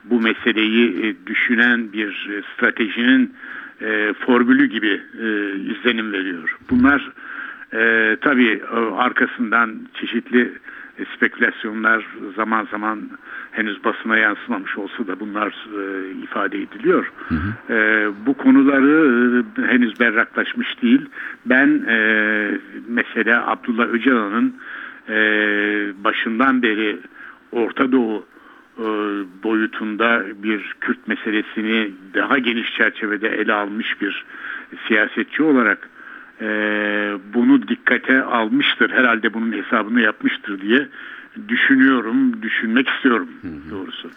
bu 0.03 0.21
meseleyi 0.21 1.05
e, 1.05 1.27
düşünen 1.27 1.93
bir 1.93 2.29
e, 2.31 2.41
stratejinin 2.53 3.33
e, 3.81 4.13
formülü 4.13 4.65
gibi 4.65 5.01
e, 5.19 5.25
izlenim 5.55 6.13
veriyor. 6.13 6.57
Bunlar 6.69 7.11
E, 7.75 8.17
tabii 8.21 8.61
arkasından 8.97 9.79
çeşitli 9.93 10.53
spekülasyonlar 11.15 12.07
zaman 12.35 12.67
zaman 12.71 13.09
henüz 13.51 13.83
basına 13.83 14.17
yansımamış 14.17 14.77
olsa 14.77 15.07
da 15.07 15.19
bunlar 15.19 15.67
e, 15.79 16.11
ifade 16.11 16.61
ediliyor. 16.61 17.11
E, 17.69 18.07
bu 18.25 18.33
konuları 18.33 19.43
e, 19.57 19.67
henüz 19.67 19.99
berraklaşmış 19.99 20.81
değil. 20.81 21.01
Ben 21.45 21.67
e, 21.87 21.97
mesela 22.87 23.47
Abdullah 23.47 23.87
Öcalan'ın 23.87 24.55
e, 25.09 25.15
başından 26.03 26.61
beri 26.61 26.99
Orta 27.51 27.91
Doğu 27.91 28.25
e, 28.77 28.85
boyutunda 29.43 30.23
bir 30.43 30.75
Kürt 30.81 31.07
meselesini 31.07 31.91
daha 32.13 32.37
geniş 32.37 32.73
çerçevede 32.73 33.29
ele 33.29 33.53
almış 33.53 34.01
bir 34.01 34.25
siyasetçi 34.87 35.43
olarak 35.43 35.89
e, 36.41 36.45
bunu 37.33 37.67
dikkate 37.67 38.23
almıştır. 38.23 38.89
Herhalde 38.89 39.33
bunun 39.33 39.51
hesabını 39.51 40.01
yapmıştır 40.01 40.61
diye 40.61 40.87
düşünüyorum, 41.47 42.41
düşünmek 42.41 42.89
istiyorum 42.89 43.29
doğrusu. 43.71 44.09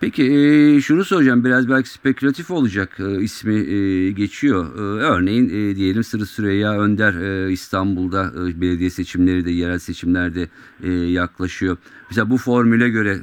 Peki 0.00 0.32
e, 0.32 0.80
şunu 0.80 1.04
soracağım 1.04 1.44
biraz 1.44 1.68
belki 1.68 1.88
spekülatif 1.88 2.50
olacak 2.50 3.00
e, 3.00 3.22
ismi 3.22 3.54
e, 3.54 4.10
geçiyor. 4.10 4.66
E, 4.76 4.80
örneğin 5.02 5.48
e, 5.48 5.76
diyelim 5.76 6.04
Sırrı 6.04 6.26
Süreyya 6.26 6.80
Önder 6.80 7.14
e, 7.14 7.52
İstanbul'da 7.52 8.32
e, 8.36 8.60
belediye 8.60 8.90
seçimleri 8.90 9.44
de 9.44 9.50
yerel 9.50 9.78
seçimlerde 9.78 10.48
e, 10.82 10.90
yaklaşıyor. 10.92 11.76
Mesela 12.10 12.30
bu 12.30 12.36
formüle 12.36 12.88
göre 12.88 13.18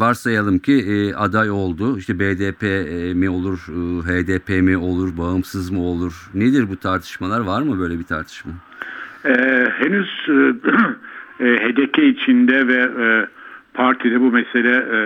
varsayalım 0.00 0.58
ki 0.58 0.72
e, 0.72 1.14
aday 1.14 1.50
oldu. 1.50 1.98
İşte 1.98 2.18
BDP 2.18 2.62
e, 2.62 3.14
mi 3.14 3.30
olur, 3.30 3.58
e, 3.68 4.02
HDP 4.02 4.48
mi 4.48 4.76
olur, 4.76 5.16
bağımsız 5.18 5.70
mı 5.70 5.80
olur? 5.80 6.30
Nedir 6.34 6.68
bu 6.68 6.76
tartışmalar? 6.76 7.40
Var 7.40 7.62
mı 7.62 7.78
böyle 7.78 7.98
bir 7.98 8.04
tartışma? 8.04 8.52
E, 9.24 9.34
henüz 9.78 10.28
e, 10.28 10.32
e, 11.44 11.56
HDP 11.56 11.98
içinde 11.98 12.68
ve 12.68 13.04
e, 13.04 13.26
partide 13.74 14.20
bu 14.20 14.32
mesele 14.32 14.74
e, 14.76 15.00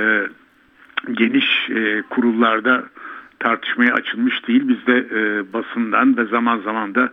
geniş 1.13 1.71
e, 1.71 2.03
kurullarda 2.11 2.85
tartışmaya 3.39 3.95
açılmış 3.95 4.49
değil. 4.49 4.69
Biz 4.69 4.87
de 4.87 4.97
e, 4.97 5.53
basından 5.53 6.17
ve 6.17 6.25
zaman 6.25 6.59
zaman 6.59 6.95
da 6.95 7.13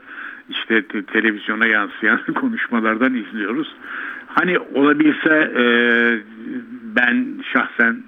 işte 0.50 0.88
te- 0.88 1.04
televizyona 1.04 1.66
yansıyan 1.66 2.20
konuşmalardan 2.36 3.14
izliyoruz. 3.14 3.76
Hani 4.36 4.60
olabilse 4.60 5.52
e, 5.58 5.64
ben 6.96 7.26
şahsen 7.54 8.04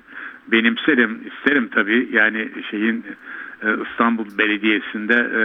benimserim, 0.48 1.20
isterim 1.28 1.70
tabii. 1.76 2.10
Yani 2.12 2.50
şeyin 2.72 3.06
e, 3.64 3.68
İstanbul 3.92 4.26
Belediyesi'nde 4.38 5.14
e, 5.14 5.44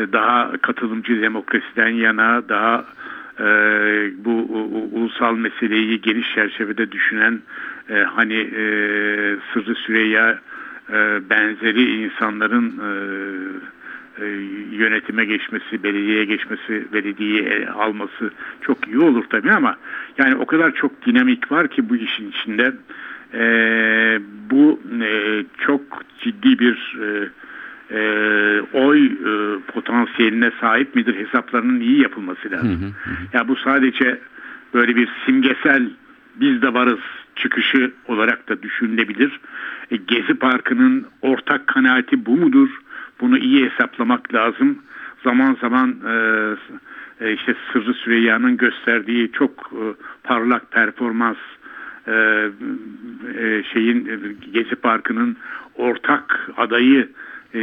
e, 0.00 0.12
daha 0.12 0.52
katılımcı 0.62 1.22
demokrasiden 1.22 1.88
yana, 1.88 2.48
daha 2.48 2.84
e, 3.40 3.44
bu 4.24 4.30
u- 4.30 4.90
ulusal 4.92 5.36
meseleyi 5.36 6.00
geniş 6.00 6.34
çerçevede 6.34 6.92
düşünen 6.92 7.40
e, 7.90 7.94
hani 7.94 8.34
e, 8.40 8.62
Sırrı 9.52 9.74
Süreyya 9.74 10.38
e, 10.92 11.20
benzeri 11.30 12.04
insanların 12.04 12.68
e, 12.68 12.90
e, 14.20 14.24
yönetime 14.72 15.24
geçmesi, 15.24 15.82
belediyeye 15.82 16.24
geçmesi, 16.24 16.92
belediyeyi 16.92 17.68
alması 17.68 18.30
çok 18.60 18.88
iyi 18.88 18.98
olur 18.98 19.24
tabii 19.30 19.52
ama 19.52 19.76
yani 20.18 20.34
o 20.34 20.46
kadar 20.46 20.74
çok 20.74 21.06
dinamik 21.06 21.52
var 21.52 21.68
ki 21.68 21.88
bu 21.88 21.96
işin 21.96 22.30
içinde 22.30 22.72
e, 23.34 23.44
bu 24.50 24.80
e, 25.02 25.44
çok 25.58 25.80
ciddi 26.20 26.58
bir 26.58 26.96
e, 27.02 27.28
e, 27.90 28.00
oy 28.72 29.06
e, 29.06 29.60
potansiyeline 29.72 30.50
sahip 30.60 30.94
midir 30.94 31.14
hesaplarının 31.14 31.80
iyi 31.80 32.02
yapılması 32.02 32.50
lazım. 32.50 32.94
Ya 33.32 33.48
bu 33.48 33.56
sadece 33.56 34.20
böyle 34.74 34.96
bir 34.96 35.08
simgesel 35.26 35.90
biz 36.36 36.62
de 36.62 36.74
varız 36.74 37.00
çıkışı 37.36 37.92
olarak 38.08 38.48
da 38.48 38.62
düşünülebilir. 38.62 39.40
E, 39.90 39.96
Gezi 39.96 40.34
Parkı'nın 40.34 41.06
ortak 41.22 41.66
kanaati 41.66 42.26
bu 42.26 42.36
mudur? 42.36 42.68
Bunu 43.24 43.38
iyi 43.38 43.70
hesaplamak 43.70 44.34
lazım. 44.34 44.78
Zaman 45.24 45.56
zaman 45.60 45.94
e, 46.08 46.14
e, 47.20 47.32
işte 47.32 47.54
Sırrı 47.72 47.94
Süreyya'nın 47.94 48.56
gösterdiği 48.56 49.32
çok 49.32 49.50
e, 49.50 49.82
parlak 50.22 50.72
performans 50.72 51.36
e, 52.06 52.12
e, 53.38 53.62
şeyin 53.72 54.06
e, 54.06 54.16
Gezi 54.52 54.74
Parkı'nın 54.74 55.36
ortak 55.74 56.50
adayı 56.56 57.08
e, 57.54 57.60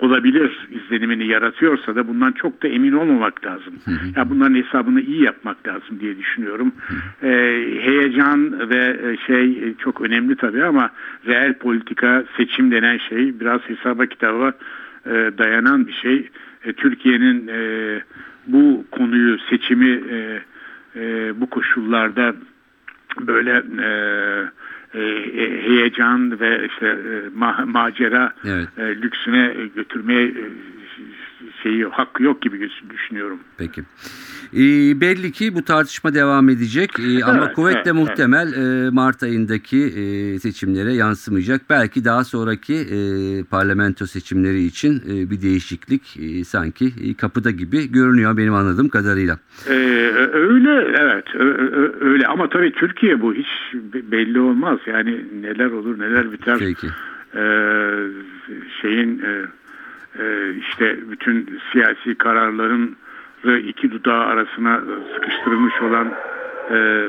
olabilir 0.00 0.68
izlenimini 0.70 1.26
yaratıyorsa 1.26 1.96
da 1.96 2.08
bundan 2.08 2.32
çok 2.32 2.62
da 2.62 2.68
emin 2.68 2.92
olmamak 2.92 3.46
lazım. 3.46 3.74
Ya 4.16 4.30
bunların 4.30 4.54
hesabını 4.54 5.00
iyi 5.00 5.22
yapmak 5.22 5.68
lazım 5.68 6.00
diye 6.00 6.18
düşünüyorum. 6.18 6.72
E, 7.22 7.28
heyecan 7.80 8.70
ve 8.70 9.00
e, 9.02 9.16
şey 9.26 9.68
e, 9.68 9.74
çok 9.78 10.00
önemli 10.00 10.36
tabii 10.36 10.64
ama 10.64 10.90
reel 11.26 11.54
politika 11.54 12.24
seçim 12.36 12.70
denen 12.70 12.98
şey 12.98 13.40
biraz 13.40 13.60
hesaba 13.60 14.06
kitaba 14.06 14.52
e, 15.06 15.10
dayanan 15.38 15.86
bir 15.86 15.92
şey. 15.92 16.28
E, 16.64 16.72
Türkiye'nin 16.72 17.48
e, 17.48 18.00
bu 18.46 18.84
konuyu 18.90 19.38
seçimi 19.50 20.00
e, 20.10 20.40
e, 20.96 21.32
bu 21.40 21.50
koşullarda 21.50 22.34
böyle 23.20 23.62
e, 23.82 23.90
e, 24.94 24.98
heyecan 25.62 26.40
ve 26.40 26.66
işte 26.66 26.86
e, 26.86 27.38
ma- 27.38 27.64
macera 27.70 28.32
Evet. 28.44 28.68
e, 28.78 28.82
lüksüne 29.02 29.54
götürmeye 29.76 30.34
e, 31.66 31.70
şeyi 31.70 31.84
hakkı 31.84 32.22
yok 32.22 32.42
gibi 32.42 32.70
düşünüyorum. 32.90 33.38
Peki. 33.58 33.82
E, 34.52 34.60
belli 35.00 35.32
ki 35.32 35.54
bu 35.54 35.62
tartışma 35.64 36.14
devam 36.14 36.48
edecek 36.48 36.90
E, 36.98 37.24
ama 37.24 37.44
Evet, 37.44 37.54
kuvvetle 37.54 37.80
evet, 37.84 37.94
muhtemel 37.94 38.52
e, 38.52 38.90
Mart 38.90 39.22
ayındaki 39.22 39.78
e, 39.78 40.38
seçimlere 40.38 40.92
yansımayacak. 40.92 41.60
Belki 41.70 42.04
daha 42.04 42.24
sonraki 42.24 42.74
e, 42.74 42.98
parlamento 43.44 44.06
seçimleri 44.06 44.62
için 44.62 45.02
e, 45.10 45.30
bir 45.30 45.42
değişiklik 45.42 46.16
e, 46.16 46.44
sanki 46.44 46.84
e, 47.04 47.14
kapıda 47.14 47.50
gibi 47.50 47.92
görünüyor 47.92 48.36
benim 48.36 48.54
anladığım 48.54 48.88
kadarıyla. 48.88 49.38
Ee, 49.68 49.72
öyle 50.32 50.94
evet 51.00 51.24
öyle 52.00 52.26
ama 52.26 52.48
tabii 52.48 52.72
Türkiye 52.72 53.20
bu 53.20 53.34
hiç 53.34 53.46
be- 53.74 54.10
belli 54.10 54.40
olmaz 54.40 54.78
yani 54.86 55.24
neler 55.42 55.70
olur 55.70 55.98
neler 55.98 56.32
biter 56.32 56.56
Peki. 56.58 56.86
Ee, 57.34 57.40
şeyin 58.82 59.18
e, 59.18 59.44
e, 60.20 60.54
işte 60.54 60.98
bütün 61.10 61.60
siyasi 61.72 62.14
kararların 62.14 62.96
iki 63.58 63.90
dudağı 63.90 64.24
arasına 64.24 64.80
sıkıştırılmış 65.14 65.82
olan 65.82 66.12
e, 66.70 67.08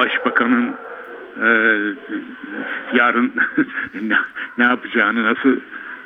başbakanın 0.00 0.74
e, 1.42 1.48
yarın 2.94 3.32
ne, 4.02 4.16
ne 4.58 4.64
yapacağını 4.64 5.24
nasıl 5.24 5.56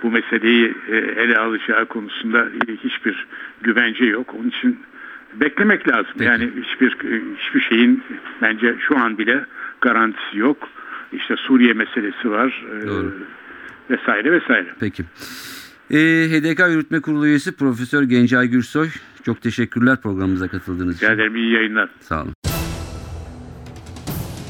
bu 0.02 0.11
meseleyi 0.11 0.74
e, 0.88 0.96
ele 0.96 1.38
alacağı 1.38 1.86
konusunda 1.86 2.48
hiçbir 2.84 3.26
güvence 3.62 4.04
yok. 4.04 4.34
Onun 4.34 4.48
için 4.48 4.80
beklemek 5.34 5.92
lazım. 5.92 6.12
Peki. 6.18 6.24
Yani 6.24 6.50
hiçbir 6.62 6.96
hiçbir 7.38 7.61
şeyin 7.61 8.02
bence 8.42 8.76
şu 8.88 8.98
an 8.98 9.18
bile 9.18 9.44
garantisi 9.80 10.38
yok. 10.38 10.68
İşte 11.12 11.36
Suriye 11.36 11.72
meselesi 11.72 12.30
var. 12.30 12.64
e, 12.82 12.86
Doğru. 12.86 13.12
vesaire 13.90 14.32
vesaire. 14.32 14.68
Peki. 14.80 15.04
E, 15.91 15.97
HDK 16.30 16.59
Yürütme 16.59 17.01
Kurulu 17.01 17.26
üyesi 17.26 17.53
Profesör 17.53 18.03
Gencay 18.03 18.49
Gürsoy 18.49 18.89
çok 19.22 19.43
teşekkürler 19.43 20.01
programımıza 20.01 20.49
katıldığınız 20.49 20.97
için. 20.97 21.07
Rica 21.07 21.14
ederim 21.14 21.36
iyi 21.36 21.53
yayınlar. 21.53 21.91
Sağ 22.01 22.22
olun. 22.22 22.32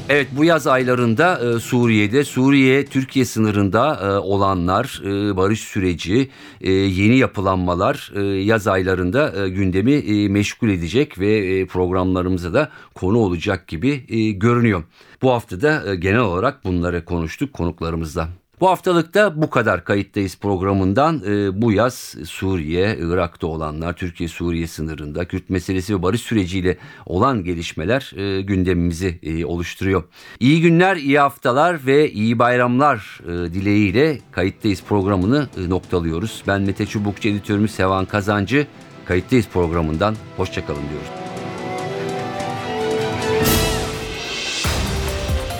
Evet 0.09 0.27
bu 0.31 0.45
yaz 0.45 0.67
aylarında 0.67 1.39
e, 1.39 1.59
Suriye'de 1.59 2.23
Suriye 2.23 2.85
Türkiye 2.85 3.25
sınırında 3.25 3.99
e, 4.03 4.17
olanlar 4.17 5.01
e, 5.05 5.37
barış 5.37 5.59
süreci 5.59 6.29
e, 6.61 6.71
yeni 6.71 7.17
yapılanmalar 7.17 8.11
e, 8.15 8.21
yaz 8.21 8.67
aylarında 8.67 9.45
e, 9.45 9.49
gündemi 9.49 9.91
e, 9.91 10.29
meşgul 10.29 10.69
edecek 10.69 11.19
ve 11.19 11.37
e, 11.37 11.65
programlarımıza 11.65 12.53
da 12.53 12.69
konu 12.95 13.17
olacak 13.17 13.67
gibi 13.67 14.05
e, 14.09 14.31
görünüyor. 14.31 14.83
Bu 15.21 15.31
hafta 15.31 15.61
da 15.61 15.91
e, 15.91 15.95
genel 15.95 16.19
olarak 16.19 16.65
bunları 16.65 17.05
konuştuk 17.05 17.53
konuklarımızla. 17.53 18.29
Bu 18.61 18.69
haftalıkta 18.69 19.41
bu 19.41 19.49
kadar 19.49 19.83
kayıttayız 19.83 20.37
programından. 20.37 21.21
Ee, 21.27 21.61
bu 21.61 21.71
yaz 21.71 22.15
Suriye, 22.25 22.97
Irak'ta 23.01 23.47
olanlar, 23.47 23.93
Türkiye-Suriye 23.93 24.67
sınırında 24.67 25.25
Kürt 25.25 25.49
meselesi 25.49 25.95
ve 25.95 26.03
barış 26.03 26.21
süreciyle 26.21 26.77
olan 27.05 27.43
gelişmeler 27.43 28.11
e, 28.15 28.41
gündemimizi 28.41 29.19
e, 29.23 29.45
oluşturuyor. 29.45 30.03
İyi 30.39 30.61
günler, 30.61 30.95
iyi 30.95 31.19
haftalar 31.19 31.85
ve 31.85 32.11
iyi 32.11 32.39
bayramlar 32.39 33.19
e, 33.23 33.53
dileğiyle 33.53 34.19
kayıttayız 34.31 34.83
programını 34.83 35.47
noktalıyoruz. 35.67 36.43
Ben 36.47 36.61
Mete 36.61 36.85
Çubukçu, 36.85 37.29
editörümüz 37.29 37.71
Sevan 37.71 38.05
Kazancı. 38.05 38.67
Kayıttayız 39.05 39.47
programından 39.53 40.15
hoşçakalın 40.37 40.81
diyoruz. 40.89 41.09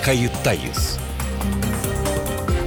Kayıttayız. 0.04 0.89